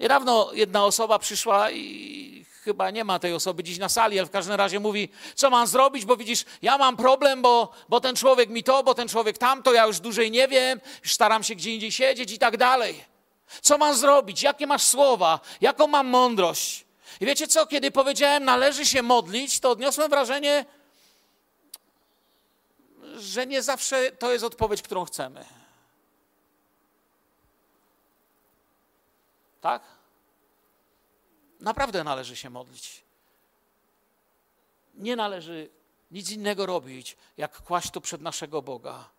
Niedawno 0.00 0.50
jedna 0.52 0.84
osoba 0.84 1.18
przyszła 1.18 1.70
i 1.70 2.44
chyba 2.64 2.90
nie 2.90 3.04
ma 3.04 3.18
tej 3.18 3.34
osoby 3.34 3.64
dziś 3.64 3.78
na 3.78 3.88
sali, 3.88 4.18
ale 4.18 4.28
w 4.28 4.30
każdym 4.30 4.54
razie 4.54 4.80
mówi, 4.80 5.08
co 5.34 5.50
mam 5.50 5.66
zrobić, 5.66 6.04
bo 6.04 6.16
widzisz, 6.16 6.44
ja 6.62 6.78
mam 6.78 6.96
problem, 6.96 7.42
bo, 7.42 7.72
bo 7.88 8.00
ten 8.00 8.16
człowiek 8.16 8.50
mi 8.50 8.64
to, 8.64 8.82
bo 8.82 8.94
ten 8.94 9.08
człowiek 9.08 9.38
tamto, 9.38 9.72
ja 9.72 9.86
już 9.86 10.00
dłużej 10.00 10.30
nie 10.30 10.48
wiem, 10.48 10.80
już 11.02 11.14
staram 11.14 11.42
się 11.42 11.54
gdzie 11.54 11.74
indziej 11.74 11.92
siedzieć 11.92 12.32
i 12.32 12.38
tak 12.38 12.56
dalej. 12.56 13.04
Co 13.62 13.78
mam 13.78 13.94
zrobić? 13.94 14.42
Jakie 14.42 14.66
masz 14.66 14.82
słowa? 14.82 15.40
Jaką 15.60 15.86
mam 15.86 16.06
mądrość? 16.06 16.84
I 17.20 17.26
wiecie 17.26 17.48
co, 17.48 17.66
kiedy 17.66 17.90
powiedziałem, 17.90 18.44
należy 18.44 18.86
się 18.86 19.02
modlić, 19.02 19.60
to 19.60 19.70
odniosłem 19.70 20.10
wrażenie, 20.10 20.64
że 23.16 23.46
nie 23.46 23.62
zawsze 23.62 24.12
to 24.12 24.32
jest 24.32 24.44
odpowiedź, 24.44 24.82
którą 24.82 25.04
chcemy. 25.04 25.44
Tak? 29.60 29.82
Naprawdę 31.60 32.04
należy 32.04 32.36
się 32.36 32.50
modlić. 32.50 33.02
Nie 34.94 35.16
należy 35.16 35.70
nic 36.10 36.30
innego 36.30 36.66
robić, 36.66 37.16
jak 37.36 37.62
kłaść 37.62 37.90
to 37.90 38.00
przed 38.00 38.20
naszego 38.20 38.62
Boga. 38.62 39.10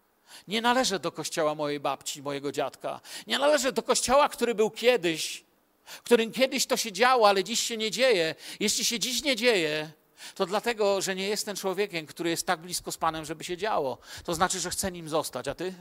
Nie 0.47 0.61
należę 0.61 0.99
do 0.99 1.11
kościoła 1.11 1.55
mojej 1.55 1.79
babci, 1.79 2.21
mojego 2.21 2.51
dziadka. 2.51 3.01
Nie 3.27 3.39
należę 3.39 3.71
do 3.71 3.83
kościoła, 3.83 4.29
który 4.29 4.55
był 4.55 4.69
kiedyś, 4.69 5.43
którym 6.03 6.31
kiedyś 6.31 6.65
to 6.65 6.77
się 6.77 6.91
działo, 6.91 7.29
ale 7.29 7.43
dziś 7.43 7.59
się 7.59 7.77
nie 7.77 7.91
dzieje. 7.91 8.35
Jeśli 8.59 8.85
się 8.85 8.99
dziś 8.99 9.23
nie 9.23 9.35
dzieje, 9.35 9.91
to 10.35 10.45
dlatego, 10.45 11.01
że 11.01 11.15
nie 11.15 11.27
jestem 11.27 11.55
człowiekiem, 11.55 12.05
który 12.05 12.29
jest 12.29 12.47
tak 12.47 12.59
blisko 12.59 12.91
z 12.91 12.97
Panem, 12.97 13.25
żeby 13.25 13.43
się 13.43 13.57
działo. 13.57 13.97
To 14.23 14.35
znaczy, 14.35 14.59
że 14.59 14.69
chcę 14.69 14.91
nim 14.91 15.09
zostać, 15.09 15.47
a 15.47 15.55
ty? 15.55 15.73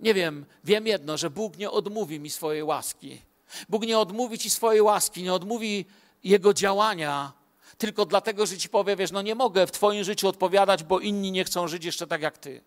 Nie 0.00 0.14
wiem, 0.14 0.46
wiem 0.64 0.86
jedno, 0.86 1.16
że 1.16 1.30
Bóg 1.30 1.56
nie 1.56 1.70
odmówi 1.70 2.20
mi 2.20 2.30
swojej 2.30 2.62
łaski. 2.62 3.22
Bóg 3.68 3.82
nie 3.82 3.98
odmówi 3.98 4.38
ci 4.38 4.50
swojej 4.50 4.82
łaski, 4.82 5.22
nie 5.22 5.34
odmówi 5.34 5.84
Jego 6.24 6.54
działania, 6.54 7.32
tylko 7.78 8.06
dlatego, 8.06 8.46
że 8.46 8.58
ci 8.58 8.68
powie, 8.68 8.96
wiesz, 8.96 9.12
no 9.12 9.22
nie 9.22 9.34
mogę 9.34 9.66
w 9.66 9.72
twoim 9.72 10.04
życiu 10.04 10.28
odpowiadać, 10.28 10.84
bo 10.84 11.00
inni 11.00 11.32
nie 11.32 11.44
chcą 11.44 11.68
żyć 11.68 11.84
jeszcze 11.84 12.06
tak 12.06 12.22
jak 12.22 12.38
ty. 12.38 12.64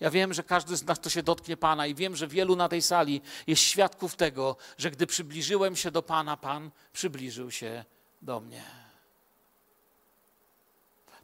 Ja 0.00 0.10
wiem, 0.10 0.34
że 0.34 0.42
każdy 0.42 0.76
z 0.76 0.84
nas 0.84 1.00
to 1.00 1.10
się 1.10 1.22
dotknie 1.22 1.56
Pana 1.56 1.86
i 1.86 1.94
wiem, 1.94 2.16
że 2.16 2.28
wielu 2.28 2.56
na 2.56 2.68
tej 2.68 2.82
sali 2.82 3.20
jest 3.46 3.62
świadków 3.62 4.16
tego, 4.16 4.56
że 4.78 4.90
gdy 4.90 5.06
przybliżyłem 5.06 5.76
się 5.76 5.90
do 5.90 6.02
Pana, 6.02 6.36
Pan 6.36 6.70
przybliżył 6.92 7.50
się 7.50 7.84
do 8.22 8.40
mnie. 8.40 8.64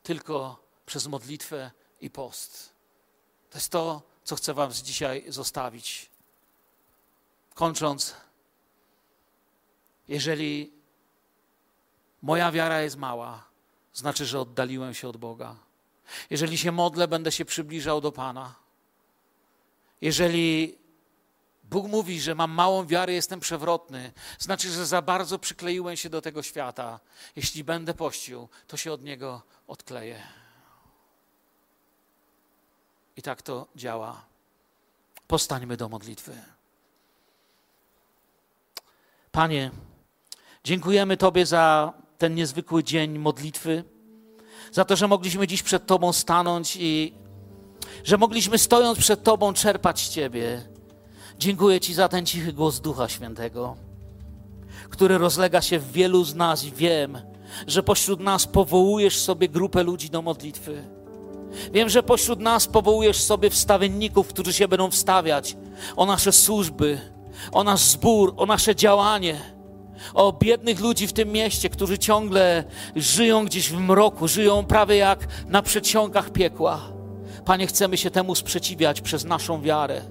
Tylko 0.03 0.65
przez 0.87 1.07
modlitwę 1.07 1.71
i 2.01 2.11
post. 2.11 2.73
To 3.51 3.59
jest 3.59 3.73
to, 3.73 4.03
co 4.25 4.37
chcę 4.37 4.55
Wam 4.55 4.73
dzisiaj 4.73 5.25
zostawić. 5.29 6.11
Kończąc, 7.55 8.15
jeżeli 10.09 10.73
moja 12.23 12.53
wiara 12.53 12.83
jest 12.83 12.97
mała, 12.97 13.45
znaczy, 13.93 14.27
że 14.27 14.41
oddaliłem 14.41 14.95
się 14.95 15.09
od 15.09 15.17
Boga. 15.17 15.57
Jeżeli 16.31 16.59
się 16.59 16.73
modlę, 16.73 17.09
będę 17.09 17.33
się 17.33 17.45
przybliżał 17.45 18.01
do 18.01 18.13
Pana. 18.13 18.55
Jeżeli 20.01 20.79
Bóg 21.65 21.89
mówi, 21.89 22.21
że 22.21 22.35
mam 22.35 22.51
małą 22.51 22.87
wiarę, 22.87 23.13
jestem 23.13 23.41
przewrotny, 23.41 24.13
znaczy, 24.39 24.71
że 24.71 24.87
za 24.87 25.03
bardzo 25.03 25.39
przykleiłem 25.39 25.97
się 25.97 26.11
do 26.11 26.23
tego 26.23 26.43
świata. 26.43 27.01
Jeśli 27.37 27.65
będę 27.65 27.95
pościł, 27.95 28.49
to 28.67 28.77
się 28.77 28.93
od 28.93 29.03
niego 29.03 29.43
odkleję. 29.67 30.23
I 33.17 33.23
tak 33.23 33.43
to 33.43 33.67
działa. 33.77 34.25
Postańmy 35.27 35.77
do 35.77 35.89
modlitwy. 35.89 36.43
Panie, 39.33 39.71
dziękujemy 40.65 41.17
Tobie 41.17 41.47
za 41.47 41.93
ten 42.19 42.35
niezwykły 42.35 42.85
dzień 42.85 43.19
modlitwy, 43.19 43.85
za 44.73 44.85
to, 44.85 44.97
że 44.97 45.09
mogliśmy 45.09 45.47
dziś 45.47 45.63
przed 45.63 45.87
Tobą 45.87 46.13
stanąć 46.13 46.77
i 46.81 47.15
że 48.05 48.19
mogliśmy 48.19 48.59
stojąc 48.59 48.99
przed 48.99 49.23
Tobą 49.23 49.53
czerpać 49.53 50.09
Ciebie. 50.09 50.69
Dziękuję 51.39 51.81
Ci 51.81 51.95
za 51.95 52.09
ten 52.09 52.27
cichy 52.27 52.53
głos 52.53 52.81
Ducha 52.81 53.09
Świętego 53.09 53.77
które 54.95 55.19
rozlega 55.19 55.63
się 55.63 55.79
w 55.79 55.93
wielu 55.93 56.25
z 56.25 56.35
nas 56.35 56.65
i 56.65 56.73
wiem, 56.73 57.19
że 57.67 57.83
pośród 57.83 58.21
nas 58.21 58.47
powołujesz 58.47 59.19
sobie 59.19 59.49
grupę 59.49 59.83
ludzi 59.83 60.11
do 60.11 60.23
modlitwy. 60.23 60.85
Wiem, 61.73 61.89
że 61.89 62.03
pośród 62.03 62.41
nas 62.41 62.67
powołujesz 62.67 63.21
sobie 63.21 63.51
wstawienników, 63.51 64.29
którzy 64.29 64.53
się 64.53 64.69
będą 64.69 64.91
wstawiać 64.91 65.57
o 65.97 66.07
nasze 66.07 66.33
służby, 66.33 67.01
o 67.53 67.65
nasz 67.65 67.81
zbór, 67.81 68.35
o 68.37 68.47
nasze 68.47 68.77
działanie, 68.77 69.54
o 70.15 70.33
biednych 70.33 70.81
ludzi 70.81 71.07
w 71.07 71.13
tym 71.13 71.33
mieście, 71.33 71.71
którzy 71.71 71.99
ciągle 71.99 72.65
żyją 72.97 73.45
gdzieś 73.45 73.71
w 73.71 73.81
mroku, 73.81 74.29
żyją 74.29 74.65
prawie 74.65 74.97
jak 74.97 75.27
na 75.47 75.63
przedsionkach 75.63 76.31
piekła. 76.31 76.81
Panie, 77.45 77.67
chcemy 77.67 77.97
się 77.97 78.11
temu 78.11 78.35
sprzeciwiać 78.35 79.01
przez 79.01 79.25
naszą 79.25 79.63
wiarę, 79.63 80.03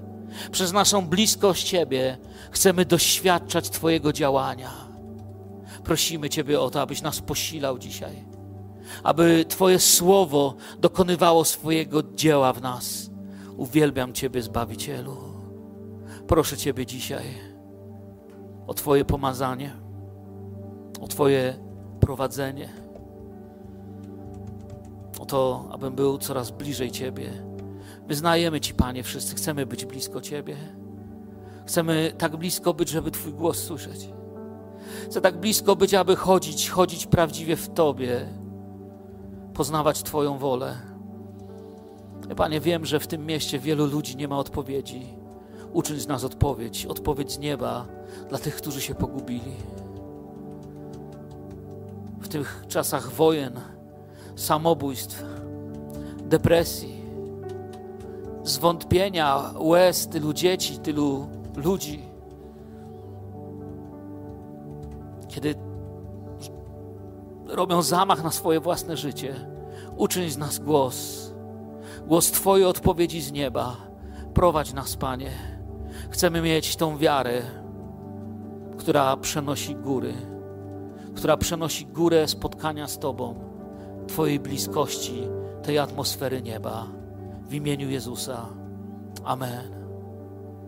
przez 0.50 0.72
naszą 0.72 1.06
bliskość 1.06 1.68
Ciebie. 1.68 2.18
Chcemy 2.50 2.84
doświadczać 2.84 3.70
Twojego 3.70 4.12
działania. 4.12 4.70
Prosimy 5.84 6.30
Ciebie 6.30 6.60
o 6.60 6.70
to, 6.70 6.80
abyś 6.82 7.02
nas 7.02 7.20
posilał 7.20 7.78
dzisiaj, 7.78 8.24
aby 9.02 9.44
Twoje 9.48 9.78
słowo 9.78 10.54
dokonywało 10.78 11.44
swojego 11.44 12.02
dzieła 12.14 12.52
w 12.52 12.62
nas. 12.62 13.10
Uwielbiam 13.56 14.12
Ciebie, 14.12 14.42
Zbawicielu. 14.42 15.16
Proszę 16.26 16.56
Ciebie 16.56 16.86
dzisiaj 16.86 17.24
o 18.66 18.74
Twoje 18.74 19.04
pomazanie, 19.04 19.72
o 21.00 21.08
Twoje 21.08 21.54
prowadzenie, 22.00 22.68
o 25.20 25.26
to, 25.26 25.68
abym 25.70 25.94
był 25.94 26.18
coraz 26.18 26.50
bliżej 26.50 26.90
Ciebie. 26.90 27.30
Wyznajemy 28.06 28.60
Ci, 28.60 28.74
Panie, 28.74 29.02
wszyscy 29.02 29.34
chcemy 29.34 29.66
być 29.66 29.84
blisko 29.84 30.20
Ciebie. 30.20 30.56
Chcemy 31.66 32.12
tak 32.18 32.36
blisko 32.36 32.74
być, 32.74 32.88
żeby 32.88 33.10
Twój 33.10 33.32
głos 33.32 33.58
słyszeć. 33.58 34.08
Chcę 35.04 35.20
tak 35.20 35.40
blisko 35.40 35.76
być, 35.76 35.94
aby 35.94 36.16
chodzić, 36.16 36.70
chodzić 36.70 37.06
prawdziwie 37.06 37.56
w 37.56 37.68
Tobie, 37.68 38.28
poznawać 39.54 40.02
Twoją 40.02 40.38
wolę. 40.38 40.76
Panie, 42.36 42.60
wiem, 42.60 42.84
że 42.84 43.00
w 43.00 43.06
tym 43.06 43.26
mieście 43.26 43.58
wielu 43.58 43.86
ludzi 43.86 44.16
nie 44.16 44.28
ma 44.28 44.38
odpowiedzi. 44.38 45.23
Uczyń 45.74 46.00
z 46.00 46.08
nas 46.08 46.24
odpowiedź, 46.24 46.86
odpowiedź 46.86 47.32
z 47.32 47.38
nieba 47.38 47.86
dla 48.28 48.38
tych, 48.38 48.56
którzy 48.56 48.80
się 48.80 48.94
pogubili. 48.94 49.52
W 52.20 52.28
tych 52.28 52.64
czasach 52.68 53.12
wojen, 53.12 53.60
samobójstw, 54.36 55.24
depresji, 56.18 57.02
zwątpienia, 58.44 59.50
łez 59.58 60.08
tylu 60.08 60.32
dzieci, 60.32 60.78
tylu 60.78 61.28
ludzi. 61.56 62.02
Kiedy 65.28 65.54
robią 67.46 67.82
zamach 67.82 68.24
na 68.24 68.30
swoje 68.30 68.60
własne 68.60 68.96
życie, 68.96 69.34
uczyń 69.96 70.30
z 70.30 70.38
nas 70.38 70.58
głos, 70.58 71.30
głos 72.06 72.30
Twojej 72.30 72.66
odpowiedzi 72.66 73.20
z 73.20 73.32
nieba. 73.32 73.76
Prowadź 74.34 74.72
nas, 74.72 74.96
Panie. 74.96 75.53
Chcemy 76.14 76.42
mieć 76.42 76.76
tą 76.76 76.98
wiarę, 76.98 77.42
która 78.78 79.16
przenosi 79.16 79.74
góry, 79.74 80.12
która 81.16 81.36
przenosi 81.36 81.86
górę 81.86 82.28
spotkania 82.28 82.88
z 82.88 82.98
Tobą, 82.98 83.34
Twojej 84.06 84.40
bliskości, 84.40 85.22
tej 85.62 85.78
atmosfery 85.78 86.42
nieba. 86.42 86.86
W 87.48 87.54
imieniu 87.54 87.90
Jezusa. 87.90 88.46
Amen. 89.24 89.83